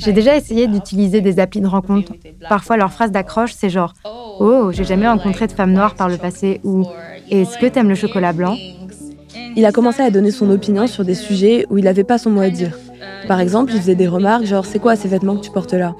J'ai 0.00 0.12
déjà 0.12 0.34
essayé 0.34 0.66
d'utiliser 0.66 1.20
des 1.20 1.38
applis 1.38 1.60
de 1.60 1.66
rencontre. 1.66 2.14
Parfois, 2.48 2.78
leur 2.78 2.90
phrase 2.90 3.10
d'accroche, 3.12 3.52
c'est 3.52 3.68
genre 3.68 3.92
Oh, 4.04 4.70
j'ai 4.72 4.84
jamais 4.84 5.06
rencontré 5.06 5.46
de 5.46 5.52
femme 5.52 5.72
noire 5.72 5.94
par 5.94 6.08
le 6.08 6.16
passé 6.16 6.60
ou 6.64 6.86
Est-ce 7.30 7.58
que 7.58 7.66
t'aimes 7.66 7.90
le 7.90 7.94
chocolat 7.94 8.32
blanc? 8.32 8.56
Il 9.56 9.64
a 9.66 9.72
commencé 9.72 10.02
à 10.02 10.10
donner 10.10 10.30
son 10.30 10.48
opinion 10.50 10.86
sur 10.86 11.04
des 11.04 11.14
sujets 11.14 11.66
où 11.68 11.76
il 11.76 11.84
n'avait 11.84 12.04
pas 12.04 12.16
son 12.16 12.30
mot 12.30 12.40
à 12.40 12.48
dire. 12.48 12.78
Par 13.28 13.40
exemple, 13.40 13.72
il 13.74 13.80
faisait 13.80 13.94
des 13.94 14.08
remarques 14.08 14.44
genre 14.44 14.64
C'est 14.64 14.78
quoi 14.78 14.96
ces 14.96 15.08
vêtements 15.08 15.36
que 15.36 15.42
tu 15.42 15.50
portes 15.50 15.74
là? 15.74 15.94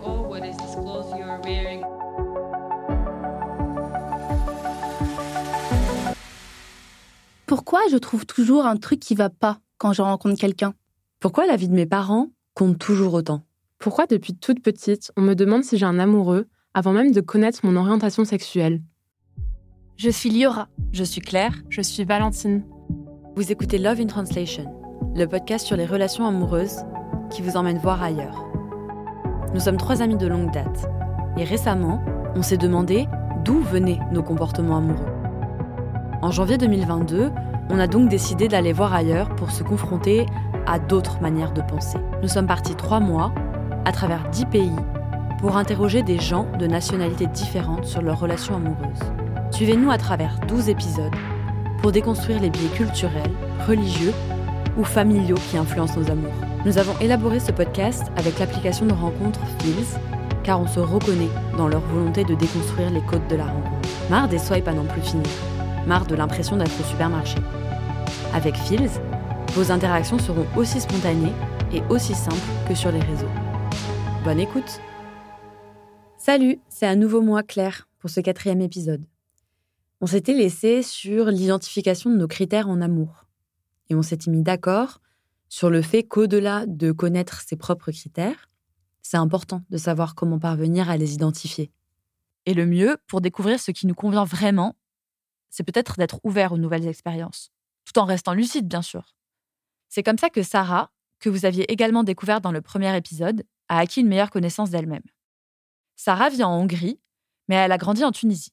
Pourquoi 7.46 7.80
je 7.91 7.96
trouve 7.98 8.25
toujours 8.25 8.65
un 8.65 8.77
truc 8.77 9.01
qui 9.01 9.15
va 9.15 9.29
pas 9.29 9.59
quand 9.77 9.93
je 9.93 10.01
rencontre 10.01 10.41
quelqu'un? 10.41 10.73
Pourquoi 11.19 11.47
la 11.47 11.57
vie 11.57 11.69
de 11.69 11.75
mes 11.75 11.87
parents 11.87 12.29
compte 12.55 12.79
toujours 12.79 13.12
autant? 13.15 13.43
Pourquoi 13.80 14.05
depuis 14.05 14.34
toute 14.34 14.62
petite, 14.62 15.11
on 15.16 15.23
me 15.23 15.33
demande 15.33 15.65
si 15.65 15.79
j'ai 15.79 15.87
un 15.87 15.98
amoureux 15.98 16.48
avant 16.75 16.93
même 16.93 17.12
de 17.12 17.23
connaître 17.23 17.61
mon 17.62 17.77
orientation 17.77 18.27
sexuelle? 18.27 18.83
Je 19.97 20.11
suis 20.11 20.29
Liora. 20.29 20.69
Je 20.93 21.03
suis 21.03 21.23
Claire. 21.23 21.55
Je 21.70 21.80
suis 21.80 22.05
Valentine. 22.05 22.62
Vous 23.37 23.51
écoutez 23.51 23.79
Love 23.79 24.03
in 24.03 24.06
Translation, 24.06 24.66
le 25.16 25.25
podcast 25.25 25.66
sur 25.66 25.79
les 25.79 25.87
relations 25.87 26.27
amoureuses 26.27 26.77
qui 27.30 27.41
vous 27.41 27.56
emmène 27.56 27.79
voir 27.79 28.03
ailleurs. 28.03 28.45
Nous 29.55 29.61
sommes 29.61 29.79
trois 29.79 30.03
amis 30.03 30.19
de 30.19 30.27
longue 30.27 30.53
date. 30.53 30.87
Et 31.39 31.45
récemment, 31.45 32.05
on 32.34 32.42
s'est 32.42 32.59
demandé 32.59 33.06
d'où 33.47 33.61
venaient 33.61 34.01
nos 34.12 34.23
comportements 34.23 34.77
amoureux. 34.77 35.11
En 36.20 36.31
janvier 36.31 36.59
2022, 36.59 37.31
on 37.70 37.78
a 37.78 37.87
donc 37.87 38.11
décidé 38.11 38.47
d'aller 38.47 38.75
voir 38.75 38.92
ailleurs 38.92 39.34
pour 39.37 39.51
se 39.51 39.62
confronter 39.62 40.27
à 40.67 40.78
d'autres 40.78 41.23
manières 41.23 41.55
de 41.55 41.62
penser. 41.62 41.97
Nous 42.20 42.28
sommes 42.28 42.47
partis 42.47 42.75
trois 42.75 43.01
mois, 43.01 43.33
à 43.84 43.92
travers 43.92 44.28
dix 44.31 44.47
pays, 44.47 44.73
pour 45.39 45.56
interroger 45.56 46.03
des 46.03 46.19
gens 46.19 46.47
de 46.59 46.67
nationalités 46.67 47.27
différentes 47.27 47.84
sur 47.84 48.03
leurs 48.03 48.20
relations 48.20 48.56
amoureuses. 48.56 49.12
Suivez-nous 49.50 49.91
à 49.91 49.98
travers 49.98 50.39
12 50.48 50.69
épisodes 50.69 51.14
pour 51.81 51.92
déconstruire 51.92 52.41
les 52.41 52.51
biais 52.51 52.69
culturels, 52.75 53.33
religieux 53.67 54.12
ou 54.77 54.84
familiaux 54.84 55.39
qui 55.51 55.56
influencent 55.56 55.98
nos 55.98 56.11
amours. 56.11 56.34
Nous 56.67 56.78
avons 56.78 56.98
élaboré 57.01 57.41
ce 57.41 57.53
podcast 57.53 58.05
avec 58.17 58.39
l'application 58.39 58.86
de 58.86 58.92
rencontre 58.92 59.41
Feels, 59.61 59.98
car 60.42 60.61
on 60.61 60.67
se 60.67 60.81
reconnaît 60.81 61.31
dans 61.56 61.69
leur 61.69 61.81
volonté 61.81 62.25
de 62.25 62.34
déconstruire 62.34 62.91
les 62.91 63.03
codes 63.03 63.27
de 63.28 63.36
la 63.36 63.45
rencontre. 63.45 63.89
Marre 64.11 64.28
des 64.28 64.39
swipes 64.39 64.69
à 64.69 64.73
n'en 64.73 64.84
plus 64.84 65.03
finir 65.03 65.27
marre 65.86 66.06
de 66.06 66.14
l'impression 66.14 66.56
d'être 66.56 66.78
au 66.81 66.84
supermarché. 66.84 67.39
Avec 68.34 68.56
Fields, 68.56 69.01
vos 69.55 69.73
interactions 69.73 70.19
seront 70.19 70.47
aussi 70.56 70.81
spontanées 70.81 71.33
et 71.73 71.83
aussi 71.89 72.14
simples 72.14 72.36
que 72.69 72.75
sur 72.75 72.92
les 72.92 73.01
réseaux. 73.01 73.39
Bonne 74.23 74.41
écoute 74.41 74.83
Salut, 76.19 76.61
c'est 76.69 76.87
à 76.87 76.95
nouveau 76.95 77.23
moi 77.23 77.43
Claire 77.43 77.89
pour 77.99 78.11
ce 78.11 78.21
quatrième 78.21 78.61
épisode. 78.61 79.03
On 80.03 80.07
s'était 80.07 80.35
laissé 80.35 80.83
sur 80.83 81.27
l'identification 81.31 82.11
de 82.11 82.17
nos 82.17 82.29
critères 82.29 82.69
en 82.69 82.83
amour. 82.83 83.25
Et 83.89 83.95
on 83.95 84.03
s'était 84.03 84.31
mis 84.31 84.43
d'accord 84.43 85.01
sur 85.48 85.71
le 85.71 85.81
fait 85.81 86.03
qu'au-delà 86.03 86.67
de 86.67 86.93
connaître 86.93 87.41
ses 87.41 87.57
propres 87.57 87.93
critères, 87.93 88.51
c'est 89.01 89.17
important 89.17 89.63
de 89.71 89.79
savoir 89.79 90.15
comment 90.15 90.39
parvenir 90.39 90.91
à 90.91 90.98
les 90.98 91.15
identifier. 91.15 91.73
Et 92.45 92.53
le 92.53 92.67
mieux, 92.67 92.98
pour 93.07 93.23
découvrir 93.23 93.59
ce 93.59 93.71
qui 93.71 93.87
nous 93.87 93.95
convient 93.95 94.25
vraiment, 94.25 94.77
c'est 95.48 95.65
peut-être 95.65 95.97
d'être 95.97 96.21
ouvert 96.25 96.53
aux 96.53 96.59
nouvelles 96.59 96.87
expériences, 96.87 97.53
tout 97.87 97.98
en 97.98 98.05
restant 98.05 98.35
lucide, 98.35 98.69
bien 98.69 98.83
sûr. 98.83 99.15
C'est 99.89 100.03
comme 100.03 100.19
ça 100.19 100.29
que 100.29 100.43
Sarah, 100.43 100.91
que 101.21 101.31
vous 101.31 101.47
aviez 101.47 101.73
également 101.73 102.05
découvert 102.05 102.43
dans 102.43 102.53
le 102.53 102.61
premier 102.61 102.95
épisode, 102.95 103.45
a 103.71 103.79
acquis 103.79 104.01
une 104.01 104.09
meilleure 104.09 104.31
connaissance 104.31 104.69
d'elle-même. 104.70 105.05
Sarah 105.97 106.29
vit 106.29 106.42
en 106.42 106.53
Hongrie, 106.53 107.01
mais 107.48 107.55
elle 107.55 107.73
a 107.73 107.79
grandi 107.79 108.05
en 108.05 108.11
Tunisie. 108.11 108.53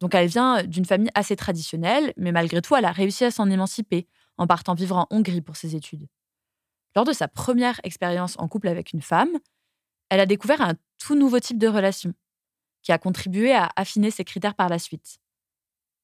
Donc 0.00 0.14
elle 0.14 0.28
vient 0.28 0.62
d'une 0.62 0.84
famille 0.84 1.10
assez 1.14 1.36
traditionnelle, 1.36 2.14
mais 2.16 2.32
malgré 2.32 2.62
tout, 2.62 2.76
elle 2.76 2.84
a 2.84 2.92
réussi 2.92 3.24
à 3.24 3.30
s'en 3.30 3.50
émanciper 3.50 4.06
en 4.38 4.46
partant 4.46 4.74
vivre 4.74 4.96
en 4.96 5.06
Hongrie 5.10 5.42
pour 5.42 5.56
ses 5.56 5.74
études. 5.74 6.06
Lors 6.94 7.04
de 7.04 7.12
sa 7.12 7.28
première 7.28 7.80
expérience 7.82 8.38
en 8.38 8.48
couple 8.48 8.68
avec 8.68 8.92
une 8.92 9.02
femme, 9.02 9.36
elle 10.10 10.20
a 10.20 10.26
découvert 10.26 10.60
un 10.60 10.74
tout 10.98 11.16
nouveau 11.16 11.40
type 11.40 11.58
de 11.58 11.68
relation, 11.68 12.12
qui 12.82 12.92
a 12.92 12.98
contribué 12.98 13.52
à 13.52 13.68
affiner 13.74 14.10
ses 14.10 14.24
critères 14.24 14.54
par 14.54 14.68
la 14.68 14.78
suite. 14.78 15.18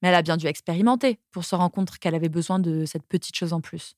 Mais 0.02 0.08
elle 0.08 0.14
a 0.14 0.22
bien 0.22 0.36
dû 0.36 0.46
expérimenter 0.46 1.20
pour 1.30 1.44
se 1.44 1.54
rendre 1.54 1.72
compte 1.72 1.96
qu'elle 1.98 2.14
avait 2.14 2.28
besoin 2.28 2.58
de 2.58 2.86
cette 2.86 3.06
petite 3.06 3.36
chose 3.36 3.52
en 3.52 3.60
plus. 3.60 3.94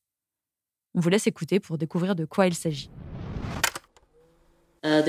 On 0.94 1.00
vous 1.00 1.08
laisse 1.08 1.26
écouter 1.26 1.60
pour 1.60 1.78
découvrir 1.78 2.14
de 2.14 2.24
quoi 2.24 2.46
il 2.46 2.54
s'agit. 2.54 2.90
Uh, 4.82 5.02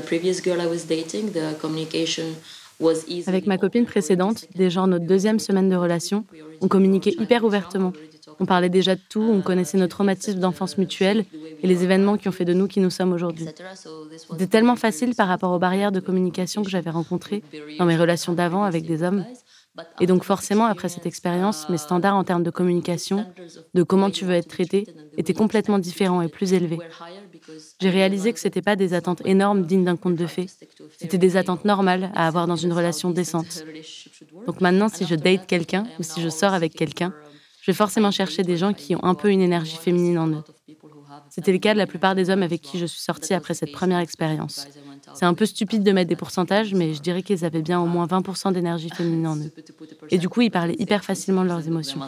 Avec 3.28 3.48
ma 3.48 3.58
copine 3.58 3.86
précédente, 3.86 4.46
déjà 4.54 4.82
en 4.82 4.88
notre 4.88 5.06
deuxième 5.06 5.40
semaine 5.40 5.70
de 5.70 5.76
relation, 5.78 6.26
on 6.60 6.68
communiquait 6.68 7.16
hyper 7.18 7.46
ouvertement. 7.46 7.94
On 8.42 8.46
parlait 8.46 8.70
déjà 8.70 8.96
de 8.96 9.02
tout, 9.10 9.22
on 9.22 9.42
connaissait 9.42 9.78
nos 9.78 9.88
traumatismes 9.88 10.40
d'enfance 10.40 10.78
mutuelle 10.78 11.24
et 11.64 11.68
les 11.68 11.84
événements 11.86 12.18
qui 12.18 12.28
ont 12.28 12.34
fait 12.34 12.44
de 12.44 12.54
nous 12.54 12.68
qui 12.68 12.82
nous 12.82 12.90
sommes 12.90 13.14
aujourd'hui. 13.14 13.46
C'était 14.32 14.48
tellement 14.48 14.76
facile 14.76 15.16
par 15.16 15.30
rapport 15.30 15.54
aux 15.54 15.60
barrières 15.60 15.94
de 15.94 16.02
communication 16.02 16.64
que 16.64 16.70
j'avais 16.70 16.90
rencontrées 16.90 17.42
dans 17.80 17.86
mes 17.86 17.96
relations 17.96 18.34
d'avant 18.34 18.64
avec 18.64 18.86
des 18.86 19.04
hommes 19.04 19.24
et 20.00 20.06
donc 20.06 20.24
forcément, 20.24 20.66
après 20.66 20.90
cette 20.90 21.06
expérience, 21.06 21.70
mes 21.70 21.78
standards 21.78 22.16
en 22.16 22.24
termes 22.24 22.44
de 22.44 22.50
communication, 22.50 23.26
de 23.74 23.84
comment 23.84 24.10
tu 24.10 24.26
veux 24.26 24.34
être 24.34 24.48
traité, 24.48 24.86
étaient 25.18 25.34
complètement 25.34 25.80
différents 25.80 26.22
et 26.22 26.28
plus 26.28 26.54
élevés. 26.54 26.80
J'ai 27.80 27.90
réalisé 27.90 28.34
que 28.34 28.40
ce 28.40 28.48
n'était 28.48 28.62
pas 28.62 28.76
des 28.76 28.94
attentes 28.94 29.22
énormes 29.26 29.66
dignes 29.66 29.84
d'un 29.86 29.98
conte 29.98 30.16
de 30.16 30.28
fées, 30.28 30.48
c'était 30.98 31.18
des 31.18 31.38
attentes 31.38 31.66
normales 31.66 32.12
à 32.16 32.28
avoir 32.28 32.48
dans 32.48 32.56
une 32.56 32.74
relation 32.74 33.10
décente. 33.10 33.64
Donc 34.48 34.62
maintenant, 34.62 34.90
si 34.90 35.06
je 35.06 35.16
date 35.16 35.48
quelqu'un 35.48 35.86
ou 36.00 36.04
si 36.04 36.22
je 36.22 36.30
sors 36.30 36.54
avec 36.54 36.74
quelqu'un, 36.74 37.14
je 37.62 37.72
vais 37.72 37.76
forcément 37.76 38.12
chercher 38.12 38.44
des 38.44 38.58
gens 38.58 38.74
qui 38.74 38.96
ont 38.96 39.04
un 39.04 39.14
peu 39.14 39.30
une 39.30 39.42
énergie 39.42 39.78
féminine 39.78 40.18
en 40.18 40.28
eux. 40.28 40.44
C'était 41.30 41.52
le 41.52 41.60
cas 41.60 41.74
de 41.74 41.78
la 41.78 41.88
plupart 41.88 42.16
des 42.16 42.30
hommes 42.30 42.44
avec 42.44 42.62
qui 42.62 42.80
je 42.80 42.86
suis 42.86 43.02
sortie 43.02 43.34
après 43.34 43.54
cette 43.54 43.72
première 43.72 44.00
expérience. 44.00 44.68
C'est 45.14 45.26
un 45.26 45.34
peu 45.34 45.46
stupide 45.46 45.84
de 45.84 45.92
mettre 45.92 46.10
des 46.10 46.16
pourcentages, 46.16 46.74
mais 46.74 46.94
je 46.94 47.02
dirais 47.02 47.22
qu'ils 47.22 47.46
avaient 47.46 47.62
bien 47.62 47.80
au 47.80 47.86
moins 47.86 48.06
20% 48.06 48.54
d'énergie 48.54 48.90
féminine 48.90 49.28
en 49.28 49.36
eux. 49.38 49.52
Et 50.10 50.18
du 50.18 50.30
coup, 50.30 50.42
ils 50.42 50.52
parlaient 50.52 50.76
hyper 50.80 51.04
facilement 51.04 51.44
de 51.44 51.50
leurs 51.50 51.68
émotions. 51.68 52.00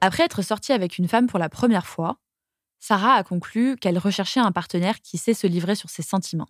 Après 0.00 0.24
être 0.24 0.42
sortie 0.42 0.72
avec 0.72 0.98
une 0.98 1.08
femme 1.08 1.26
pour 1.26 1.38
la 1.38 1.48
première 1.48 1.86
fois, 1.86 2.18
Sarah 2.78 3.14
a 3.14 3.24
conclu 3.24 3.76
qu'elle 3.76 3.98
recherchait 3.98 4.40
un 4.40 4.52
partenaire 4.52 5.00
qui 5.00 5.18
sait 5.18 5.34
se 5.34 5.46
livrer 5.46 5.74
sur 5.74 5.90
ses 5.90 6.02
sentiments 6.02 6.48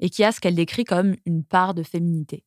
et 0.00 0.10
qui 0.10 0.24
a 0.24 0.32
ce 0.32 0.40
qu'elle 0.40 0.54
décrit 0.54 0.84
comme 0.84 1.14
une 1.24 1.44
part 1.44 1.74
de 1.74 1.82
féminité. 1.82 2.44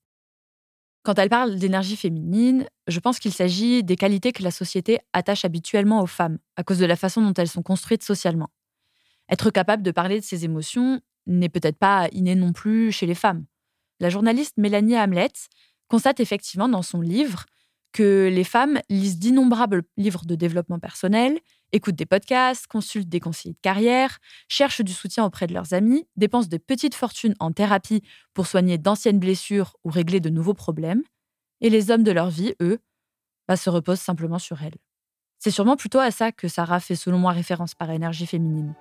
Quand 1.04 1.20
elle 1.20 1.30
parle 1.30 1.58
d'énergie 1.58 1.96
féminine, 1.96 2.66
je 2.88 3.00
pense 3.00 3.20
qu'il 3.20 3.34
s'agit 3.34 3.84
des 3.84 3.96
qualités 3.96 4.32
que 4.32 4.44
la 4.44 4.52
société 4.52 5.00
attache 5.12 5.46
habituellement 5.46 6.02
aux 6.02 6.08
femmes, 6.08 6.40
à 6.56 6.64
cause 6.64 6.80
de 6.80 6.86
la 6.86 6.96
façon 6.96 7.22
dont 7.22 7.34
elles 7.34 7.50
sont 7.50 7.62
construites 7.62 8.04
socialement. 8.04 8.50
Être 9.30 9.52
capable 9.52 9.84
de 9.84 9.92
parler 9.92 10.20
de 10.20 10.26
ses 10.26 10.46
émotions 10.46 11.02
n'est 11.28 11.50
peut-être 11.50 11.78
pas 11.78 12.08
inné 12.12 12.36
non 12.36 12.54
plus 12.54 12.92
chez 12.92 13.06
les 13.06 13.16
femmes. 13.16 13.46
La 14.00 14.10
journaliste 14.10 14.58
Mélanie 14.58 14.98
Hamlet 14.98 15.32
constate 15.88 16.20
effectivement 16.20 16.70
dans 16.70 16.82
son 16.82 17.02
livre 17.02 17.46
que 17.94 18.30
les 18.32 18.44
femmes 18.44 18.80
lisent 18.90 19.20
d'innombrables 19.20 19.84
livres 19.98 20.26
de 20.26 20.36
développement 20.36 20.80
personnel, 20.80 21.40
écoutent 21.72 21.96
des 21.96 22.06
podcasts, 22.06 22.68
consultent 22.68 23.08
des 23.08 23.20
conseillers 23.20 23.54
de 23.54 23.60
carrière, 23.62 24.20
cherchent 24.48 24.82
du 24.82 24.94
soutien 24.94 25.24
auprès 25.24 25.48
de 25.48 25.54
leurs 25.54 25.74
amis, 25.74 26.08
dépensent 26.16 26.50
de 26.50 26.58
petites 26.58 26.96
fortunes 26.96 27.36
en 27.40 27.52
thérapie 27.52 28.04
pour 28.34 28.48
soigner 28.48 28.78
d'anciennes 28.78 29.20
blessures 29.20 29.76
ou 29.84 29.90
régler 29.90 30.20
de 30.20 30.30
nouveaux 30.30 30.54
problèmes, 30.54 31.04
et 31.62 31.70
les 31.70 31.92
hommes 31.92 32.04
de 32.04 32.12
leur 32.12 32.30
vie, 32.30 32.54
eux, 32.62 32.80
bah, 33.48 33.56
se 33.56 33.70
reposent 33.70 34.02
simplement 34.02 34.40
sur 34.40 34.62
elles. 34.62 34.78
C'est 35.40 35.52
sûrement 35.52 35.76
plutôt 35.76 36.00
à 36.00 36.12
ça 36.12 36.32
que 36.32 36.48
Sarah 36.48 36.80
fait 36.80 36.96
selon 36.96 37.20
moi 37.20 37.32
référence 37.32 37.76
par 37.76 37.90
énergie 37.90 38.26
féminine. 38.26 38.74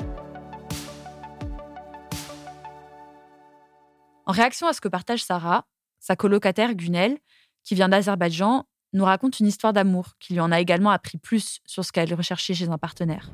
En 4.27 4.33
réaction 4.33 4.67
à 4.67 4.73
ce 4.73 4.81
que 4.81 4.89
partage 4.89 5.25
Sarah, 5.25 5.67
sa 5.99 6.17
colocataire 6.17 6.75
Gunel, 6.75 7.19
qui 7.65 7.75
vient 7.75 7.89
d'Azerbaïdjan, 7.89 8.65
nous 8.93 9.05
raconte 9.05 9.41
une 9.41 9.47
histoire 9.47 9.73
d'amour 9.73 10.15
qui 10.21 10.35
lui 10.35 10.41
en 10.41 10.53
a 10.53 10.61
également 10.61 10.91
appris 10.91 11.19
plus 11.19 11.61
sur 11.67 11.85
ce 11.85 11.93
qu'elle 11.93 12.13
recherchait 12.15 12.55
chez 12.55 12.69
un 12.69 12.79
partenaire. 12.79 13.31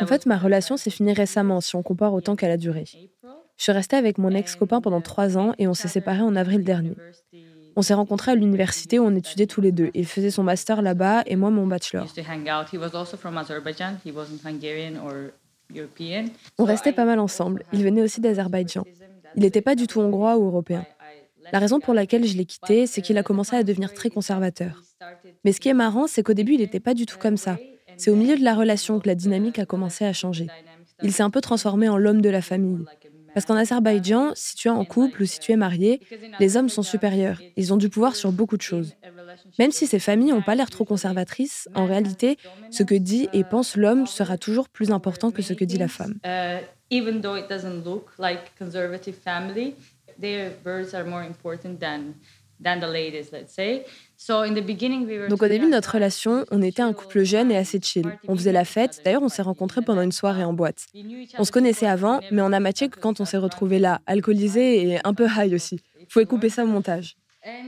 En 0.00 0.06
fait, 0.06 0.26
ma 0.26 0.36
relation 0.36 0.76
s'est 0.76 0.90
finie 0.90 1.12
récemment 1.12 1.60
si 1.60 1.76
on 1.76 1.82
compare 1.82 2.12
au 2.12 2.20
temps 2.20 2.34
qu'elle 2.34 2.50
a 2.50 2.56
duré. 2.56 2.84
Je 3.56 3.62
suis 3.62 3.72
restée 3.72 3.96
avec 3.96 4.18
mon 4.18 4.30
ex-copain 4.30 4.80
pendant 4.80 5.00
trois 5.00 5.38
ans 5.38 5.54
et 5.58 5.68
on 5.68 5.74
s'est 5.74 5.86
séparés 5.86 6.22
en 6.22 6.34
avril 6.34 6.64
dernier. 6.64 6.96
On 7.76 7.82
s'est 7.82 7.94
rencontrés 7.94 8.32
à 8.32 8.34
l'université 8.34 8.98
où 8.98 9.04
on 9.04 9.14
étudiait 9.14 9.46
tous 9.46 9.60
les 9.60 9.70
deux. 9.70 9.90
Il 9.94 10.06
faisait 10.06 10.30
son 10.30 10.42
master 10.42 10.82
là-bas 10.82 11.22
et 11.26 11.36
moi 11.36 11.50
mon 11.50 11.66
bachelor. 11.68 12.06
On 16.58 16.64
restait 16.64 16.92
pas 16.92 17.04
mal 17.04 17.18
ensemble. 17.18 17.64
Il 17.72 17.82
venait 17.82 18.02
aussi 18.02 18.20
d'Azerbaïdjan. 18.20 18.84
Il 19.36 19.42
n'était 19.42 19.62
pas 19.62 19.74
du 19.74 19.86
tout 19.86 20.00
hongrois 20.00 20.36
ou 20.38 20.46
européen. 20.46 20.84
La 21.52 21.58
raison 21.58 21.80
pour 21.80 21.94
laquelle 21.94 22.26
je 22.26 22.36
l'ai 22.36 22.44
quitté, 22.44 22.86
c'est 22.86 23.02
qu'il 23.02 23.18
a 23.18 23.22
commencé 23.22 23.56
à 23.56 23.64
devenir 23.64 23.92
très 23.92 24.10
conservateur. 24.10 24.82
Mais 25.44 25.52
ce 25.52 25.60
qui 25.60 25.68
est 25.68 25.74
marrant, 25.74 26.06
c'est 26.06 26.22
qu'au 26.22 26.34
début, 26.34 26.54
il 26.54 26.60
n'était 26.60 26.80
pas 26.80 26.94
du 26.94 27.06
tout 27.06 27.18
comme 27.18 27.36
ça. 27.36 27.58
C'est 27.96 28.10
au 28.10 28.16
milieu 28.16 28.36
de 28.36 28.44
la 28.44 28.54
relation 28.54 29.00
que 29.00 29.08
la 29.08 29.14
dynamique 29.14 29.58
a 29.58 29.66
commencé 29.66 30.04
à 30.04 30.12
changer. 30.12 30.46
Il 31.02 31.12
s'est 31.12 31.22
un 31.22 31.30
peu 31.30 31.40
transformé 31.40 31.88
en 31.88 31.96
l'homme 31.96 32.20
de 32.20 32.28
la 32.28 32.42
famille. 32.42 32.84
Parce 33.34 33.46
qu'en 33.46 33.56
Azerbaïdjan, 33.56 34.32
si 34.34 34.56
tu 34.56 34.68
es 34.68 34.70
en 34.70 34.84
couple 34.84 35.22
ou 35.22 35.26
si 35.26 35.38
tu 35.38 35.52
es 35.52 35.56
marié, 35.56 36.00
les 36.40 36.56
hommes 36.56 36.68
sont 36.68 36.82
supérieurs. 36.82 37.40
Ils 37.56 37.72
ont 37.72 37.76
du 37.76 37.88
pouvoir 37.88 38.16
sur 38.16 38.32
beaucoup 38.32 38.56
de 38.56 38.62
choses. 38.62 38.94
Même 39.58 39.70
si 39.70 39.86
ces 39.86 39.98
familles 39.98 40.30
n'ont 40.30 40.42
pas 40.42 40.54
l'air 40.54 40.70
trop 40.70 40.84
conservatrices, 40.84 41.68
en 41.74 41.86
réalité, 41.86 42.36
ce 42.70 42.82
que 42.82 42.94
dit 42.94 43.28
et 43.32 43.44
pense 43.44 43.76
l'homme 43.76 44.06
sera 44.06 44.38
toujours 44.38 44.68
plus 44.68 44.90
important 44.90 45.30
que 45.30 45.42
ce 45.42 45.52
que 45.52 45.64
dit 45.64 45.78
la 45.78 45.88
femme. 45.88 46.14
Donc 55.28 55.42
au 55.42 55.48
début 55.48 55.64
de 55.64 55.70
notre 55.70 55.94
relation, 55.94 56.44
on 56.50 56.60
était 56.62 56.82
un 56.82 56.92
couple 56.92 57.22
jeune 57.22 57.50
et 57.50 57.56
assez 57.56 57.80
chill. 57.80 58.18
On 58.28 58.36
faisait 58.36 58.52
la 58.52 58.64
fête. 58.64 59.00
D'ailleurs, 59.04 59.22
on 59.22 59.28
s'est 59.28 59.42
rencontrés 59.42 59.80
pendant 59.80 60.02
une 60.02 60.12
soirée 60.12 60.44
en 60.44 60.52
boîte. 60.52 60.86
On 61.38 61.44
se 61.44 61.52
connaissait 61.52 61.86
avant, 61.86 62.20
mais 62.30 62.42
on 62.42 62.52
a 62.52 62.60
matché 62.60 62.88
que 62.88 63.00
quand 63.00 63.20
on 63.20 63.24
s'est 63.24 63.38
retrouvés 63.38 63.78
là, 63.78 64.00
alcoolisés 64.06 64.88
et 64.88 64.98
un 65.04 65.14
peu 65.14 65.26
high 65.26 65.54
aussi. 65.54 65.80
Vous 65.98 66.06
pouvez 66.12 66.26
couper 66.26 66.50
ça 66.50 66.64
au 66.64 66.66
montage. 66.66 67.16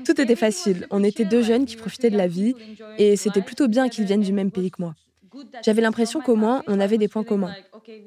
Tout 0.04 0.20
était 0.20 0.36
facile. 0.36 0.86
On 0.90 1.02
était 1.02 1.24
deux 1.24 1.42
jeunes 1.42 1.64
qui 1.66 1.76
profitaient 1.76 2.10
de 2.10 2.18
la 2.18 2.28
vie 2.28 2.54
et 2.98 3.16
c'était 3.16 3.42
plutôt 3.42 3.68
bien 3.68 3.88
qu'ils 3.88 4.04
viennent 4.04 4.20
du 4.20 4.32
même 4.32 4.50
pays 4.50 4.70
que 4.70 4.82
moi. 4.82 4.94
J'avais 5.64 5.80
l'impression 5.80 6.20
qu'au 6.20 6.36
moins 6.36 6.62
on 6.66 6.78
avait 6.80 6.98
des 6.98 7.08
points 7.08 7.24
communs. 7.24 7.54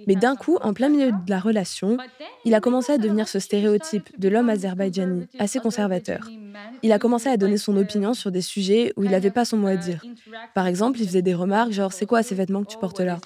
Mais 0.07 0.15
d'un 0.15 0.35
coup, 0.35 0.57
en 0.61 0.73
plein 0.73 0.89
milieu 0.89 1.11
de 1.11 1.29
la 1.29 1.39
relation, 1.39 1.97
il 2.45 2.53
a 2.53 2.59
commencé 2.59 2.93
à 2.93 2.97
devenir 2.97 3.27
ce 3.27 3.39
stéréotype 3.39 4.17
de 4.19 4.29
l'homme 4.29 4.49
azerbaïdjani, 4.49 5.27
assez 5.39 5.59
conservateur. 5.59 6.29
Il 6.83 6.91
a 6.91 6.99
commencé 6.99 7.29
à 7.29 7.37
donner 7.37 7.57
son 7.57 7.75
opinion 7.77 8.13
sur 8.13 8.31
des 8.31 8.41
sujets 8.41 8.93
où 8.95 9.03
il 9.03 9.11
n'avait 9.11 9.31
pas 9.31 9.43
son 9.43 9.57
mot 9.57 9.67
à 9.67 9.75
dire. 9.75 10.03
Par 10.53 10.67
exemple, 10.67 10.99
il 10.99 11.07
faisait 11.07 11.21
des 11.21 11.33
remarques 11.33 11.71
genre 11.71 11.93
C'est 11.93 12.05
quoi 12.05 12.23
ces 12.23 12.35
vêtements 12.35 12.63
que 12.63 12.71
tu 12.71 12.77
portes 12.77 13.01
là? 13.01 13.19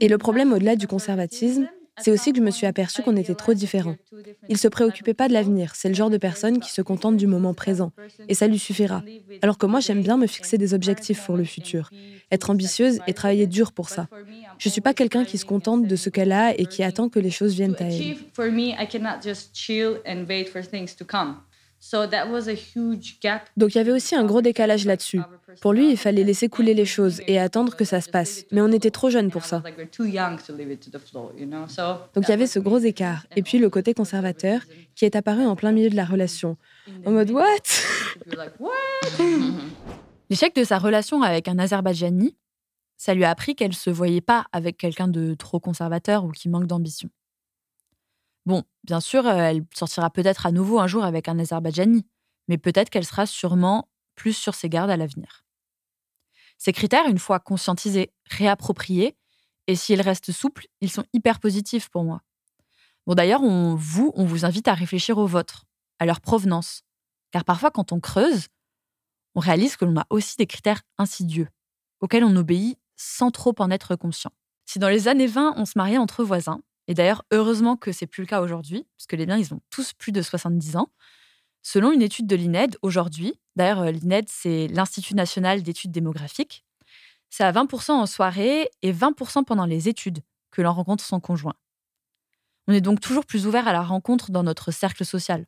Et 0.00 0.08
le 0.08 0.18
problème 0.18 0.52
au-delà 0.52 0.76
du 0.76 0.86
conservatisme, 0.86 1.68
c'est 2.02 2.10
aussi 2.10 2.32
que 2.32 2.38
je 2.38 2.42
me 2.42 2.50
suis 2.50 2.66
aperçue 2.66 3.02
qu'on 3.02 3.16
était 3.16 3.34
trop 3.34 3.54
différents. 3.54 3.96
Il 4.48 4.58
se 4.58 4.68
préoccupait 4.68 5.14
pas 5.14 5.28
de 5.28 5.32
l'avenir, 5.32 5.74
c'est 5.74 5.88
le 5.88 5.94
genre 5.94 6.10
de 6.10 6.16
personne 6.16 6.60
qui 6.60 6.70
se 6.70 6.82
contente 6.82 7.16
du 7.16 7.26
moment 7.26 7.54
présent, 7.54 7.92
et 8.28 8.34
ça 8.34 8.46
lui 8.46 8.58
suffira. 8.58 9.02
Alors 9.42 9.58
que 9.58 9.66
moi, 9.66 9.80
j'aime 9.80 10.02
bien 10.02 10.16
me 10.16 10.26
fixer 10.26 10.58
des 10.58 10.74
objectifs 10.74 11.24
pour 11.24 11.36
le 11.36 11.44
futur, 11.44 11.90
être 12.30 12.50
ambitieuse 12.50 13.00
et 13.06 13.14
travailler 13.14 13.46
dur 13.46 13.72
pour 13.72 13.88
ça. 13.88 14.08
Je 14.58 14.68
suis 14.68 14.80
pas 14.80 14.94
quelqu'un 14.94 15.24
qui 15.24 15.38
se 15.38 15.44
contente 15.44 15.86
de 15.86 15.96
ce 15.96 16.10
qu'elle 16.10 16.32
a 16.32 16.58
et 16.58 16.66
qui 16.66 16.82
attend 16.82 17.08
que 17.08 17.18
les 17.18 17.30
choses 17.30 17.54
viennent 17.54 17.76
à 17.78 17.84
elle. 17.84 18.16
Donc 23.56 23.74
il 23.74 23.78
y 23.78 23.80
avait 23.80 23.90
aussi 23.90 24.14
un 24.14 24.24
gros 24.24 24.42
décalage 24.42 24.84
là-dessus. 24.84 25.20
Pour 25.62 25.72
lui, 25.72 25.90
il 25.90 25.96
fallait 25.96 26.24
laisser 26.24 26.48
couler 26.48 26.74
les 26.74 26.84
choses 26.84 27.22
et 27.26 27.38
attendre 27.38 27.74
que 27.74 27.84
ça 27.84 28.00
se 28.00 28.10
passe. 28.10 28.44
Mais 28.52 28.60
on 28.60 28.70
était 28.70 28.90
trop 28.90 29.08
jeunes 29.08 29.30
pour 29.30 29.44
ça. 29.44 29.62
Donc 32.14 32.24
il 32.24 32.28
y 32.28 32.32
avait 32.32 32.46
ce 32.46 32.58
gros 32.58 32.78
écart. 32.78 33.24
Et 33.34 33.42
puis 33.42 33.58
le 33.58 33.70
côté 33.70 33.94
conservateur 33.94 34.60
qui 34.94 35.06
est 35.06 35.16
apparu 35.16 35.46
en 35.46 35.56
plein 35.56 35.72
milieu 35.72 35.88
de 35.88 35.96
la 35.96 36.04
relation. 36.04 36.56
En 37.06 37.12
mode 37.12 37.30
What? 37.30 37.46
L'échec 40.30 40.54
de 40.54 40.64
sa 40.64 40.78
relation 40.78 41.22
avec 41.22 41.48
un 41.48 41.58
Azerbaïdjani, 41.58 42.36
ça 42.96 43.14
lui 43.14 43.24
a 43.24 43.30
appris 43.30 43.56
qu'elle 43.56 43.70
ne 43.70 43.74
se 43.74 43.88
voyait 43.88 44.20
pas 44.20 44.44
avec 44.52 44.76
quelqu'un 44.76 45.08
de 45.08 45.34
trop 45.34 45.58
conservateur 45.58 46.24
ou 46.24 46.30
qui 46.30 46.50
manque 46.50 46.66
d'ambition. 46.66 47.08
Bon, 48.46 48.64
bien 48.84 49.00
sûr, 49.00 49.26
euh, 49.26 49.36
elle 49.36 49.64
sortira 49.74 50.10
peut-être 50.10 50.46
à 50.46 50.52
nouveau 50.52 50.80
un 50.80 50.86
jour 50.86 51.04
avec 51.04 51.28
un 51.28 51.38
Azerbaïdjani, 51.38 52.06
mais 52.48 52.58
peut-être 52.58 52.90
qu'elle 52.90 53.04
sera 53.04 53.26
sûrement 53.26 53.88
plus 54.14 54.32
sur 54.32 54.54
ses 54.54 54.68
gardes 54.68 54.90
à 54.90 54.96
l'avenir. 54.96 55.44
Ces 56.58 56.72
critères, 56.72 57.06
une 57.06 57.18
fois 57.18 57.40
conscientisés, 57.40 58.12
réappropriés, 58.26 59.16
et 59.66 59.76
s'ils 59.76 60.00
restent 60.00 60.32
souples, 60.32 60.66
ils 60.80 60.90
sont 60.90 61.04
hyper 61.12 61.38
positifs 61.38 61.88
pour 61.88 62.04
moi. 62.04 62.22
Bon, 63.06 63.14
d'ailleurs, 63.14 63.42
on, 63.42 63.74
vous, 63.76 64.12
on 64.14 64.24
vous 64.24 64.44
invite 64.44 64.68
à 64.68 64.74
réfléchir 64.74 65.18
aux 65.18 65.26
vôtres, 65.26 65.64
à 65.98 66.06
leur 66.06 66.20
provenance. 66.20 66.82
Car 67.30 67.44
parfois, 67.44 67.70
quand 67.70 67.92
on 67.92 68.00
creuse, 68.00 68.48
on 69.34 69.40
réalise 69.40 69.76
que 69.76 69.84
l'on 69.84 69.98
a 69.98 70.06
aussi 70.10 70.36
des 70.36 70.46
critères 70.46 70.82
insidieux, 70.98 71.48
auxquels 72.00 72.24
on 72.24 72.36
obéit 72.36 72.78
sans 72.96 73.30
trop 73.30 73.54
en 73.58 73.70
être 73.70 73.96
conscient. 73.96 74.32
Si 74.66 74.78
dans 74.78 74.88
les 74.88 75.08
années 75.08 75.26
20, 75.26 75.54
on 75.56 75.64
se 75.64 75.72
mariait 75.76 75.98
entre 75.98 76.24
voisins, 76.24 76.60
et 76.90 76.94
d'ailleurs, 76.94 77.22
heureusement 77.30 77.76
que 77.76 77.92
c'est 77.92 78.08
plus 78.08 78.22
le 78.22 78.26
cas 78.26 78.40
aujourd'hui, 78.40 78.84
puisque 78.96 79.12
les 79.12 79.24
biens, 79.24 79.38
ils 79.38 79.54
ont 79.54 79.60
tous 79.70 79.92
plus 79.92 80.10
de 80.10 80.22
70 80.22 80.74
ans. 80.74 80.88
Selon 81.62 81.92
une 81.92 82.02
étude 82.02 82.26
de 82.26 82.34
l'INED, 82.34 82.78
aujourd'hui, 82.82 83.34
d'ailleurs, 83.54 83.82
euh, 83.82 83.92
l'INED, 83.92 84.24
c'est 84.28 84.66
l'Institut 84.66 85.14
national 85.14 85.62
d'études 85.62 85.92
démographiques, 85.92 86.64
c'est 87.28 87.44
à 87.44 87.52
20% 87.52 87.92
en 87.92 88.06
soirée 88.06 88.68
et 88.82 88.92
20% 88.92 89.44
pendant 89.44 89.66
les 89.66 89.88
études 89.88 90.18
que 90.50 90.62
l'on 90.62 90.72
rencontre 90.72 91.04
son 91.04 91.20
conjoint. 91.20 91.54
On 92.66 92.72
est 92.72 92.80
donc 92.80 92.98
toujours 92.98 93.24
plus 93.24 93.46
ouvert 93.46 93.68
à 93.68 93.72
la 93.72 93.82
rencontre 93.82 94.32
dans 94.32 94.42
notre 94.42 94.72
cercle 94.72 95.04
social. 95.04 95.46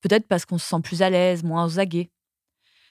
Peut-être 0.00 0.26
parce 0.28 0.46
qu'on 0.46 0.56
se 0.56 0.66
sent 0.66 0.80
plus 0.82 1.02
à 1.02 1.10
l'aise, 1.10 1.44
moins 1.44 1.66
aux 1.66 1.78
aguets. 1.78 2.10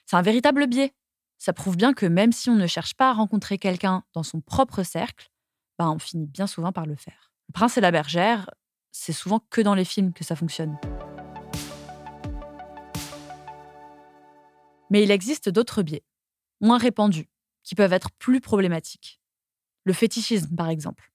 C'est 0.06 0.14
un 0.14 0.22
véritable 0.22 0.68
biais. 0.68 0.94
Ça 1.38 1.52
prouve 1.52 1.76
bien 1.76 1.92
que 1.92 2.06
même 2.06 2.30
si 2.30 2.50
on 2.50 2.56
ne 2.56 2.68
cherche 2.68 2.94
pas 2.94 3.10
à 3.10 3.14
rencontrer 3.14 3.58
quelqu'un 3.58 4.04
dans 4.12 4.22
son 4.22 4.40
propre 4.40 4.84
cercle, 4.84 5.32
ben 5.76 5.90
on 5.90 5.98
finit 5.98 6.28
bien 6.28 6.46
souvent 6.46 6.70
par 6.70 6.86
le 6.86 6.94
faire. 6.94 7.29
Prince 7.50 7.76
et 7.76 7.80
la 7.80 7.90
bergère, 7.90 8.50
c'est 8.92 9.12
souvent 9.12 9.40
que 9.50 9.60
dans 9.60 9.74
les 9.74 9.84
films 9.84 10.12
que 10.12 10.24
ça 10.24 10.36
fonctionne. 10.36 10.78
Mais 14.90 15.02
il 15.02 15.10
existe 15.10 15.48
d'autres 15.48 15.82
biais, 15.82 16.04
moins 16.60 16.78
répandus, 16.78 17.28
qui 17.62 17.74
peuvent 17.74 17.92
être 17.92 18.10
plus 18.18 18.40
problématiques. 18.40 19.20
Le 19.84 19.92
fétichisme, 19.92 20.54
par 20.56 20.68
exemple. 20.68 21.12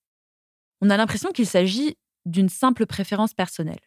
On 0.81 0.89
a 0.89 0.97
l'impression 0.97 1.31
qu'il 1.31 1.47
s'agit 1.47 1.97
d'une 2.25 2.49
simple 2.49 2.85
préférence 2.85 3.33
personnelle. 3.33 3.79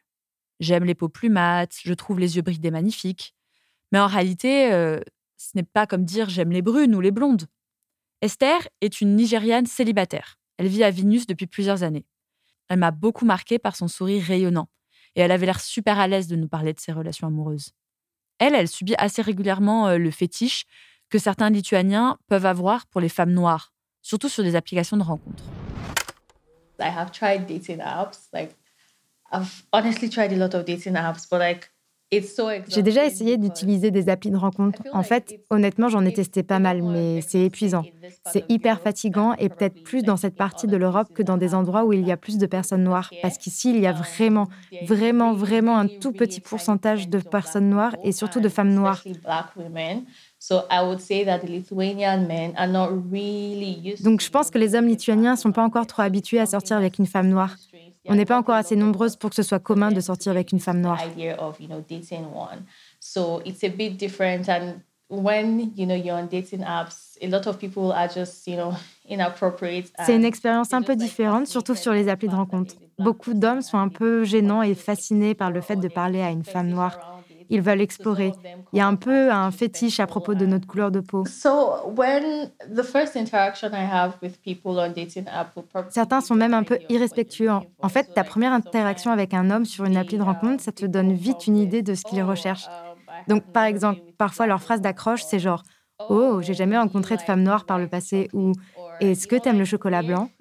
J'aime 0.60 0.84
les 0.84 0.94
peaux 0.94 1.08
plus 1.08 1.30
mates, 1.30 1.76
je 1.82 1.94
trouve 1.94 2.18
les 2.18 2.36
yeux 2.36 2.42
bridés 2.42 2.70
magnifiques. 2.70 3.34
Mais 3.92 3.98
en 3.98 4.06
réalité, 4.06 4.72
euh, 4.72 5.00
ce 5.36 5.50
n'est 5.54 5.62
pas 5.62 5.86
comme 5.86 6.04
dire 6.04 6.28
j'aime 6.28 6.50
les 6.50 6.62
brunes 6.62 6.94
ou 6.94 7.00
les 7.00 7.10
blondes. 7.10 7.46
Esther 8.20 8.68
est 8.80 9.00
une 9.00 9.16
Nigériane 9.16 9.66
célibataire. 9.66 10.38
Elle 10.58 10.66
vit 10.66 10.84
à 10.84 10.90
Vinus 10.90 11.26
depuis 11.26 11.46
plusieurs 11.46 11.82
années. 11.82 12.04
Elle 12.68 12.78
m'a 12.78 12.90
beaucoup 12.90 13.24
marqué 13.24 13.58
par 13.58 13.76
son 13.76 13.88
sourire 13.88 14.22
rayonnant, 14.22 14.68
et 15.14 15.20
elle 15.20 15.32
avait 15.32 15.46
l'air 15.46 15.60
super 15.60 15.98
à 15.98 16.06
l'aise 16.06 16.28
de 16.28 16.36
nous 16.36 16.48
parler 16.48 16.72
de 16.72 16.80
ses 16.80 16.92
relations 16.92 17.26
amoureuses. 17.26 17.72
Elle, 18.38 18.54
elle 18.54 18.68
subit 18.68 18.94
assez 18.98 19.22
régulièrement 19.22 19.88
euh, 19.88 19.98
le 19.98 20.10
fétiche 20.10 20.64
que 21.10 21.18
certains 21.18 21.50
Lituaniens 21.50 22.18
peuvent 22.28 22.46
avoir 22.46 22.86
pour 22.86 23.00
les 23.00 23.08
femmes 23.08 23.32
noires, 23.32 23.72
surtout 24.02 24.28
sur 24.28 24.44
des 24.44 24.54
applications 24.54 24.96
de 24.96 25.02
rencontres. 25.02 25.42
I 26.80 26.84
have 26.84 27.10
tried 27.10 27.46
dating 27.46 27.80
apps. 27.80 28.28
Like, 28.32 28.54
I've 29.32 29.64
honestly 29.72 30.08
tried 30.08 30.32
a 30.32 30.36
lot 30.36 30.54
of 30.54 30.64
dating 30.64 30.94
apps, 30.94 31.26
but 31.28 31.38
like, 31.40 31.70
j'ai 32.66 32.82
déjà 32.82 33.04
essayé 33.04 33.36
d'utiliser 33.38 33.90
des 33.90 34.08
applis 34.08 34.30
de 34.30 34.36
rencontre. 34.36 34.82
En 34.92 35.02
fait, 35.02 35.34
honnêtement, 35.50 35.88
j'en 35.88 36.04
ai 36.04 36.12
testé 36.12 36.42
pas 36.42 36.58
mal, 36.58 36.82
mais 36.82 37.20
c'est 37.20 37.40
épuisant. 37.44 37.88
C'est 38.22 38.44
hyper 38.48 38.80
fatigant 38.80 39.34
et 39.38 39.48
peut-être 39.48 39.76
plus 39.82 40.04
dans 40.04 40.16
cette 40.16 40.36
partie 40.36 40.66
de 40.68 40.76
l'Europe 40.76 41.08
que 41.14 41.22
dans 41.22 41.36
des 41.38 41.54
endroits 41.54 41.84
où 41.84 41.92
il 41.92 42.02
y 42.02 42.12
a 42.12 42.16
plus 42.16 42.38
de 42.38 42.46
personnes 42.46 42.84
noires. 42.84 43.14
Parce 43.20 43.38
qu'ici, 43.38 43.70
il 43.70 43.80
y 43.80 43.86
a 43.86 43.92
vraiment, 43.92 44.48
vraiment, 44.80 45.32
vraiment 45.32 45.78
un 45.78 45.88
tout 45.88 46.12
petit 46.12 46.40
pourcentage 46.40 47.08
de 47.08 47.18
personnes 47.20 47.68
noires 47.70 47.96
et 48.02 48.12
surtout 48.12 48.40
de 48.40 48.48
femmes 48.48 48.74
noires. 48.74 49.06
Donc 54.02 54.20
je 54.20 54.30
pense 54.30 54.50
que 54.50 54.58
les 54.58 54.74
hommes 54.74 54.86
lituaniens 54.86 55.32
ne 55.32 55.38
sont 55.38 55.52
pas 55.52 55.64
encore 55.64 55.86
trop 55.86 56.02
habitués 56.02 56.38
à 56.38 56.46
sortir 56.46 56.76
avec 56.76 56.98
une 56.98 57.06
femme 57.06 57.28
noire. 57.28 57.56
On 58.06 58.14
n'est 58.14 58.24
pas 58.24 58.38
encore 58.38 58.54
assez 58.54 58.76
nombreuses 58.76 59.16
pour 59.16 59.30
que 59.30 59.36
ce 59.36 59.42
soit 59.42 59.58
commun 59.58 59.90
de 59.90 60.00
sortir 60.00 60.32
avec 60.32 60.52
une 60.52 60.60
femme 60.60 60.80
noire. 60.80 61.02
C'est 70.04 70.16
une 70.16 70.24
expérience 70.24 70.72
un 70.72 70.82
peu 70.82 70.96
différente, 70.96 71.46
surtout 71.46 71.74
sur 71.74 71.92
les 71.92 72.08
applis 72.08 72.28
de 72.28 72.34
rencontre. 72.34 72.74
Beaucoup 72.98 73.34
d'hommes 73.34 73.62
sont 73.62 73.78
un 73.78 73.88
peu 73.88 74.24
gênants 74.24 74.62
et 74.62 74.74
fascinés 74.74 75.34
par 75.34 75.50
le 75.50 75.60
fait 75.60 75.76
de 75.76 75.88
parler 75.88 76.20
à 76.20 76.30
une 76.30 76.44
femme 76.44 76.68
noire 76.68 77.17
ils 77.48 77.62
veulent 77.62 77.80
explorer. 77.80 78.34
Il 78.72 78.78
y 78.78 78.80
a 78.80 78.86
un 78.86 78.96
peu 78.96 79.30
un 79.32 79.50
fétiche 79.50 80.00
à 80.00 80.06
propos 80.06 80.34
de 80.34 80.46
notre 80.46 80.66
couleur 80.66 80.90
de 80.90 81.00
peau. 81.00 81.30
Certains 85.88 86.20
sont 86.20 86.34
même 86.34 86.54
un 86.54 86.64
peu 86.64 86.78
irrespectueux. 86.88 87.50
En 87.82 87.88
fait, 87.88 88.12
ta 88.14 88.24
première 88.24 88.52
interaction 88.52 89.10
avec 89.10 89.34
un 89.34 89.50
homme 89.50 89.64
sur 89.64 89.84
une 89.84 89.96
appli 89.96 90.18
de 90.18 90.22
rencontre, 90.22 90.62
ça 90.62 90.72
te 90.72 90.84
donne 90.84 91.12
vite 91.12 91.46
une 91.46 91.56
idée 91.56 91.82
de 91.82 91.94
ce 91.94 92.04
qu'il 92.04 92.22
recherche. 92.22 92.68
Donc, 93.26 93.44
par 93.52 93.64
exemple, 93.64 94.00
parfois 94.18 94.46
leur 94.46 94.62
phrase 94.62 94.80
d'accroche, 94.80 95.22
c'est 95.24 95.38
genre 95.38 95.62
Oh, 96.08 96.40
j'ai 96.42 96.54
jamais 96.54 96.78
rencontré 96.78 97.16
de 97.16 97.22
femme 97.22 97.42
noire 97.42 97.64
par 97.66 97.78
le 97.78 97.88
passé 97.88 98.28
ou 98.32 98.52
Est-ce 99.00 99.26
que 99.26 99.36
tu 99.36 99.48
aimes 99.48 99.58
le 99.58 99.64
chocolat 99.64 100.02
blanc? 100.02 100.32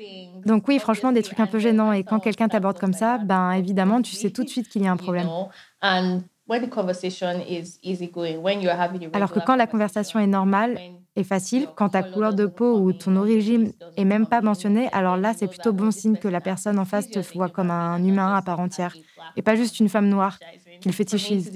Donc 0.45 0.67
oui, 0.67 0.79
franchement, 0.79 1.11
des 1.11 1.23
trucs 1.23 1.39
un 1.39 1.47
peu 1.47 1.59
gênants. 1.59 1.91
Et 1.93 2.03
quand 2.03 2.19
quelqu'un 2.19 2.49
t'aborde 2.49 2.79
comme 2.79 2.93
ça, 2.93 3.17
ben 3.19 3.51
évidemment, 3.53 4.01
tu 4.01 4.15
sais 4.15 4.31
tout 4.31 4.43
de 4.43 4.49
suite 4.49 4.67
qu'il 4.69 4.83
y 4.83 4.87
a 4.87 4.91
un 4.91 4.97
problème. 4.97 5.31
Alors 9.13 9.31
que 9.31 9.39
quand 9.39 9.55
la 9.55 9.67
conversation 9.67 10.19
est 10.19 10.27
normale 10.27 10.81
et 11.15 11.23
facile, 11.23 11.67
quand 11.75 11.89
ta 11.89 12.03
couleur 12.03 12.33
de 12.33 12.45
peau 12.45 12.79
ou 12.79 12.93
ton 12.93 13.15
origine 13.15 13.73
est 13.97 14.05
même 14.05 14.27
pas 14.27 14.41
mentionnée, 14.41 14.89
alors 14.91 15.17
là, 15.17 15.33
c'est 15.37 15.47
plutôt 15.47 15.73
bon 15.73 15.91
signe 15.91 16.17
que 16.17 16.27
la 16.27 16.41
personne 16.41 16.79
en 16.79 16.85
face 16.85 17.09
te 17.09 17.19
voit 17.33 17.49
comme 17.49 17.71
un 17.71 18.03
humain 18.03 18.35
à 18.35 18.41
part 18.41 18.59
entière 18.59 18.97
et 19.35 19.41
pas 19.41 19.55
juste 19.55 19.79
une 19.79 19.89
femme 19.89 20.09
noire 20.09 20.39
qu'il 20.79 20.93
fétichise. 20.93 21.53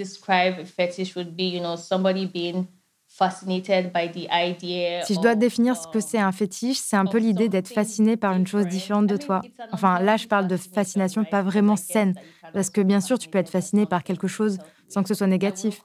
Si 5.00 5.16
je 5.16 5.20
dois 5.20 5.36
définir 5.36 5.76
ce 5.76 5.88
que 5.88 6.00
c'est 6.00 6.20
un 6.20 6.32
fétiche, 6.32 6.78
c'est 6.80 6.96
un 6.96 7.06
peu 7.08 7.18
l'idée 7.18 7.50
d'être 7.50 7.68
fasciné 7.68 8.18
par 8.18 8.34
une 8.36 8.48
chose 8.48 8.68
différente 8.68 9.08
de 9.08 9.18
toi. 9.18 9.46
Enfin, 9.72 10.00
là, 10.00 10.18
je 10.18 10.28
parle 10.28 10.48
de 10.48 10.58
fascination 10.58 11.26
pas 11.26 11.42
vraiment 11.42 11.76
saine, 11.76 12.16
parce 12.52 12.70
que 12.70 12.82
bien 12.82 13.02
sûr, 13.02 13.18
tu 13.18 13.30
peux 13.30 13.38
être 13.40 13.50
fasciné 13.50 13.86
par 13.86 14.04
quelque 14.04 14.28
chose 14.28 14.58
sans 14.88 15.02
que 15.04 15.08
ce 15.10 15.16
soit 15.16 15.28
négatif. 15.28 15.84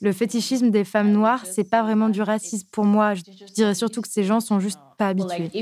Le 0.00 0.12
fétichisme 0.12 0.70
des 0.70 0.84
femmes 0.84 1.10
noires, 1.12 1.46
c'est 1.46 1.64
pas 1.68 1.82
vraiment 1.82 2.08
du 2.08 2.22
racisme 2.22 2.68
pour 2.72 2.84
moi. 2.84 3.14
Je 3.14 3.22
dirais 3.54 3.74
surtout 3.74 4.00
que 4.02 4.08
ces 4.08 4.24
gens 4.24 4.40
sont 4.40 4.60
juste 4.60 4.80
pas 4.98 5.08
habitués. 5.08 5.52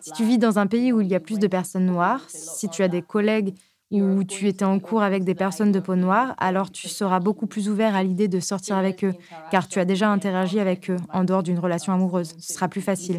Si 0.00 0.12
tu 0.12 0.24
vis 0.24 0.38
dans 0.38 0.58
un 0.58 0.66
pays 0.66 0.92
où 0.92 1.00
il 1.00 1.08
y 1.08 1.14
a 1.14 1.20
plus 1.20 1.38
de 1.38 1.46
personnes 1.46 1.86
noires, 1.86 2.24
si 2.28 2.68
tu 2.68 2.82
as 2.82 2.88
des 2.88 3.02
collègues 3.02 3.54
où 3.92 4.24
tu 4.24 4.48
étais 4.48 4.64
en 4.64 4.78
cours 4.80 5.02
avec 5.02 5.24
des 5.24 5.34
personnes 5.34 5.72
de 5.72 5.78
peau 5.80 5.94
noire, 5.94 6.34
alors 6.38 6.70
tu 6.70 6.88
seras 6.88 7.20
beaucoup 7.20 7.46
plus 7.46 7.68
ouvert 7.68 7.94
à 7.94 8.02
l'idée 8.02 8.28
de 8.28 8.40
sortir 8.40 8.76
avec 8.76 9.04
eux, 9.04 9.14
car 9.50 9.68
tu 9.68 9.78
as 9.78 9.84
déjà 9.84 10.10
interagi 10.10 10.58
avec 10.58 10.90
eux 10.90 10.96
en 11.12 11.24
dehors 11.24 11.42
d'une 11.42 11.58
relation 11.58 11.92
amoureuse. 11.92 12.34
Ce 12.38 12.54
sera 12.54 12.68
plus 12.68 12.82
facile. 12.82 13.18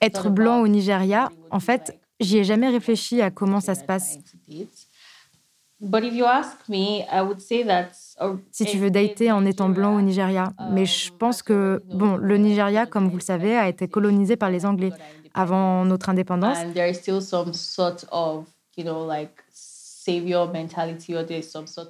Être 0.00 0.30
blanc 0.30 0.60
au 0.60 0.68
Nigeria, 0.68 1.28
en 1.50 1.60
fait, 1.60 1.98
j'y 2.20 2.38
ai 2.38 2.44
jamais 2.44 2.68
réfléchi 2.68 3.20
à 3.20 3.30
comment 3.30 3.60
ça 3.60 3.74
se 3.74 3.84
passe. 3.84 4.18
Si 8.50 8.64
tu 8.64 8.78
veux 8.78 8.90
dater 8.90 9.32
en 9.32 9.44
étant 9.44 9.68
blanc 9.68 9.96
au 9.96 10.00
Nigeria. 10.00 10.52
Mais 10.70 10.86
je 10.86 11.12
pense 11.12 11.42
que, 11.42 11.82
bon, 11.92 12.16
le 12.16 12.36
Nigeria, 12.36 12.86
comme 12.86 13.08
vous 13.08 13.16
le 13.16 13.22
savez, 13.22 13.56
a 13.56 13.68
été 13.68 13.88
colonisé 13.88 14.36
par 14.36 14.50
les 14.50 14.64
Anglais 14.66 14.92
avant 15.34 15.84
notre 15.84 16.08
indépendance. 16.08 16.58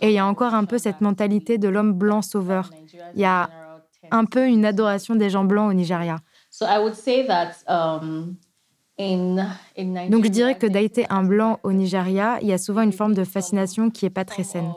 Et 0.00 0.08
il 0.08 0.12
y 0.12 0.18
a 0.18 0.26
encore 0.26 0.54
un 0.54 0.64
peu 0.64 0.78
cette 0.78 1.00
mentalité 1.00 1.58
de 1.58 1.68
l'homme 1.68 1.92
blanc 1.92 2.22
sauveur. 2.22 2.70
Il 3.14 3.20
y 3.20 3.24
a 3.24 3.50
un 4.10 4.24
peu 4.24 4.46
une 4.46 4.64
adoration 4.64 5.14
des 5.16 5.30
gens 5.30 5.44
blancs 5.44 5.70
au 5.70 5.74
Nigeria. 5.74 6.18
Donc 8.98 10.24
je 10.24 10.28
dirais 10.28 10.54
que 10.56 10.66
dater 10.66 11.06
un 11.10 11.24
blanc 11.24 11.58
au 11.64 11.72
Nigeria, 11.72 12.38
il 12.40 12.48
y 12.48 12.52
a 12.52 12.58
souvent 12.58 12.82
une 12.82 12.92
forme 12.92 13.14
de 13.14 13.24
fascination 13.24 13.90
qui 13.90 14.04
n'est 14.04 14.10
pas 14.10 14.24
très 14.24 14.44
saine. 14.44 14.72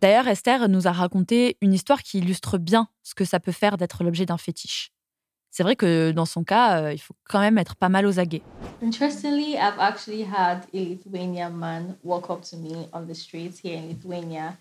D'ailleurs, 0.00 0.28
Esther 0.28 0.68
nous 0.68 0.86
a 0.86 0.92
raconté 0.92 1.56
une 1.60 1.74
histoire 1.74 2.02
qui 2.02 2.18
illustre 2.18 2.56
bien 2.56 2.88
ce 3.02 3.14
que 3.14 3.24
ça 3.24 3.38
peut 3.38 3.52
faire 3.52 3.76
d'être 3.76 4.02
l'objet 4.02 4.24
d'un 4.24 4.38
fétiche. 4.38 4.92
C'est 5.50 5.62
vrai 5.62 5.76
que 5.76 6.12
dans 6.12 6.24
son 6.24 6.44
cas, 6.44 6.80
euh, 6.80 6.92
il 6.92 6.98
faut 6.98 7.14
quand 7.28 7.40
même 7.40 7.58
être 7.58 7.74
pas 7.76 7.88
mal 7.88 8.06
aux 8.06 8.18
aguets. 8.18 8.42
Interestingly, 8.82 9.54
I've 9.54 9.78
actually 9.78 10.22
had 10.22 10.60
a 10.72 10.78
Lithuanian 10.78 11.50
man 11.50 11.96
walk 12.04 12.30
up 12.30 12.42
to 12.50 12.56
me 12.56 12.86
on 12.92 13.06
the 13.06 13.14
streets 13.14 13.60
here 13.62 13.76
in 13.76 13.88
Lithuania. 13.88 14.56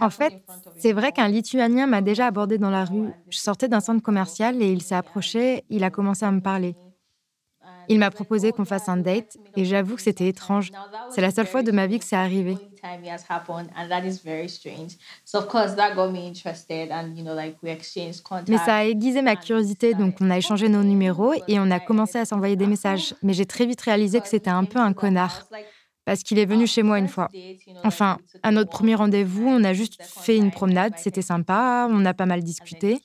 En 0.00 0.10
fait, 0.10 0.42
c'est 0.78 0.92
vrai 0.92 1.12
qu'un 1.12 1.28
Lituanien 1.28 1.86
m'a 1.86 2.00
déjà 2.00 2.26
abordé 2.26 2.58
dans 2.58 2.70
la 2.70 2.84
rue. 2.84 3.12
Je 3.28 3.38
sortais 3.38 3.68
d'un 3.68 3.80
centre 3.80 4.02
commercial 4.02 4.62
et 4.62 4.72
il 4.72 4.82
s'est 4.82 4.94
approché, 4.94 5.64
il 5.68 5.84
a 5.84 5.90
commencé 5.90 6.24
à 6.24 6.32
me 6.32 6.40
parler. 6.40 6.74
Il 7.88 7.98
m'a 7.98 8.10
proposé 8.10 8.52
qu'on 8.52 8.64
fasse 8.64 8.88
un 8.88 8.96
date 8.96 9.36
et 9.56 9.64
j'avoue 9.64 9.96
que 9.96 10.02
c'était 10.02 10.28
étrange. 10.28 10.70
C'est 11.10 11.20
la 11.20 11.30
seule 11.30 11.46
fois 11.46 11.62
de 11.62 11.72
ma 11.72 11.86
vie 11.86 11.98
que 11.98 12.04
c'est 12.04 12.16
arrivé. 12.16 12.56
Mais 18.48 18.58
ça 18.58 18.76
a 18.76 18.84
aiguisé 18.84 19.22
ma 19.22 19.36
curiosité, 19.36 19.94
donc 19.94 20.16
on 20.20 20.30
a 20.30 20.38
échangé 20.38 20.68
nos 20.68 20.82
numéros 20.82 21.34
et 21.48 21.58
on 21.60 21.70
a 21.70 21.80
commencé 21.80 22.18
à 22.18 22.24
s'envoyer 22.24 22.56
des 22.56 22.66
messages. 22.66 23.14
Mais 23.22 23.32
j'ai 23.32 23.46
très 23.46 23.66
vite 23.66 23.80
réalisé 23.80 24.20
que 24.20 24.28
c'était 24.28 24.50
un 24.50 24.64
peu 24.64 24.78
un 24.78 24.92
connard. 24.92 25.46
Parce 26.04 26.24
qu'il 26.24 26.38
est 26.40 26.46
venu 26.46 26.66
chez 26.66 26.82
moi 26.82 26.98
une 26.98 27.06
fois. 27.06 27.28
Enfin, 27.84 28.18
à 28.42 28.50
notre 28.50 28.70
premier 28.70 28.96
rendez-vous, 28.96 29.46
on 29.46 29.62
a 29.62 29.72
juste 29.72 30.02
fait 30.02 30.36
une 30.36 30.50
promenade, 30.50 30.94
c'était 30.96 31.22
sympa, 31.22 31.86
on 31.88 32.04
a 32.04 32.12
pas 32.14 32.26
mal 32.26 32.42
discuté. 32.42 32.98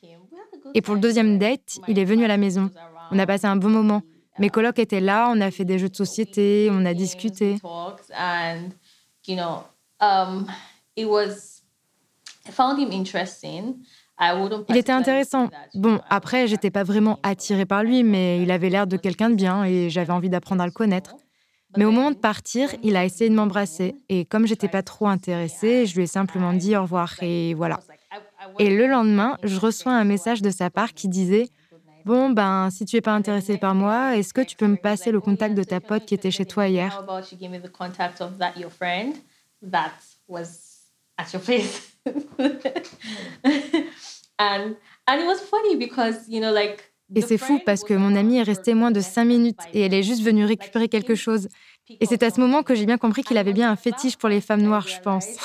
Et 0.74 0.81
pour 0.81 0.96
le 0.96 1.00
deuxième 1.00 1.38
date, 1.38 1.79
il 1.88 2.00
est 2.00 2.05
venu 2.05 2.25
à 2.25 2.27
la 2.27 2.38
maison. 2.38 2.72
On 3.12 3.19
a 3.19 3.25
passé 3.27 3.46
un 3.46 3.55
bon 3.55 3.69
moment. 3.69 4.01
Mes 4.39 4.50
colocs 4.50 4.79
étaient 4.79 5.01
là, 5.01 5.32
on 5.34 5.41
a 5.41 5.51
fait 5.51 5.65
des 5.65 5.79
jeux 5.79 5.89
de 5.89 5.96
société, 5.96 6.70
on 6.72 6.86
a 6.86 6.94
discuté. 6.94 7.58
Il 14.70 14.77
était 14.77 14.91
intéressant. 14.91 15.50
Bon, 15.75 16.00
après, 16.10 16.48
j'étais 16.48 16.72
pas 16.72 16.84
vraiment 16.84 17.20
attirée 17.24 17.65
par 17.65 17.84
lui, 17.84 18.03
mais 18.03 18.41
il 18.41 18.51
avait 18.51 18.70
l'air 18.70 18.88
de 18.88 18.98
quelqu'un 18.98 19.29
de 19.29 19.36
bien 19.36 19.63
et 19.63 19.89
j'avais 19.89 20.13
envie 20.13 20.29
d'apprendre 20.29 20.62
à 20.63 20.65
le 20.65 20.72
connaître. 20.72 21.15
Mais 21.75 21.86
au 21.86 21.91
moment 21.91 22.12
de 22.12 22.15
partir, 22.17 22.70
il 22.82 22.96
a 22.96 23.06
essayé 23.06 23.29
de 23.29 23.36
m'embrasser 23.36 23.96
et 24.10 24.25
comme 24.25 24.48
j'étais 24.48 24.70
pas 24.70 24.82
trop 24.82 25.08
intéressée, 25.08 25.86
je 25.86 25.96
lui 25.96 26.03
ai 26.03 26.08
simplement 26.08 26.53
dit 26.53 26.75
au 26.75 26.82
revoir 26.82 27.13
et 27.22 27.53
voilà. 27.53 27.79
Et 28.58 28.75
le 28.75 28.88
lendemain, 28.88 29.38
je 29.44 29.60
reçois 29.60 29.91
un 29.91 30.03
message 30.03 30.41
de 30.41 30.50
sa 30.50 30.70
part 30.70 30.94
qui 30.94 31.08
disait 31.08 31.50
Bon, 32.07 32.29
ben, 32.29 32.69
si 32.69 32.85
tu 32.85 32.95
n'es 32.95 33.01
pas 33.01 33.13
intéressé 33.13 33.57
par 33.57 33.75
moi, 33.75 34.15
est-ce 34.15 34.33
que 34.33 34.39
tu 34.39 34.55
peux 34.55 34.67
me 34.67 34.77
passer 34.77 35.11
le 35.11 35.19
contact 35.19 35.55
de 35.55 35.63
ta 35.63 35.81
pote 35.81 36.05
qui 36.05 36.13
était 36.13 36.31
chez 36.31 36.45
toi 36.45 36.69
hier? 36.69 37.03
Et 47.13 47.21
c'est 47.21 47.37
fou 47.37 47.59
parce 47.59 47.83
que 47.83 47.93
mon 47.93 48.15
amie 48.15 48.37
est 48.37 48.43
restée 48.43 48.73
moins 48.73 48.91
de 48.91 49.01
cinq 49.01 49.25
minutes 49.25 49.67
et 49.73 49.81
elle 49.81 49.93
est 49.93 50.03
juste 50.03 50.23
venue 50.23 50.45
récupérer 50.45 50.87
quelque 50.87 51.15
chose. 51.15 51.49
Et 51.99 52.05
c'est 52.05 52.23
à 52.23 52.29
ce 52.29 52.39
moment 52.39 52.63
que 52.63 52.73
j'ai 52.73 52.85
bien 52.85 52.97
compris 52.97 53.25
qu'il 53.25 53.37
avait 53.37 53.51
bien 53.53 53.69
un 53.69 53.75
fétiche 53.75 54.15
pour 54.15 54.29
les 54.29 54.39
femmes 54.39 54.61
noires, 54.61 54.87
je 54.87 55.01
pense. 55.01 55.37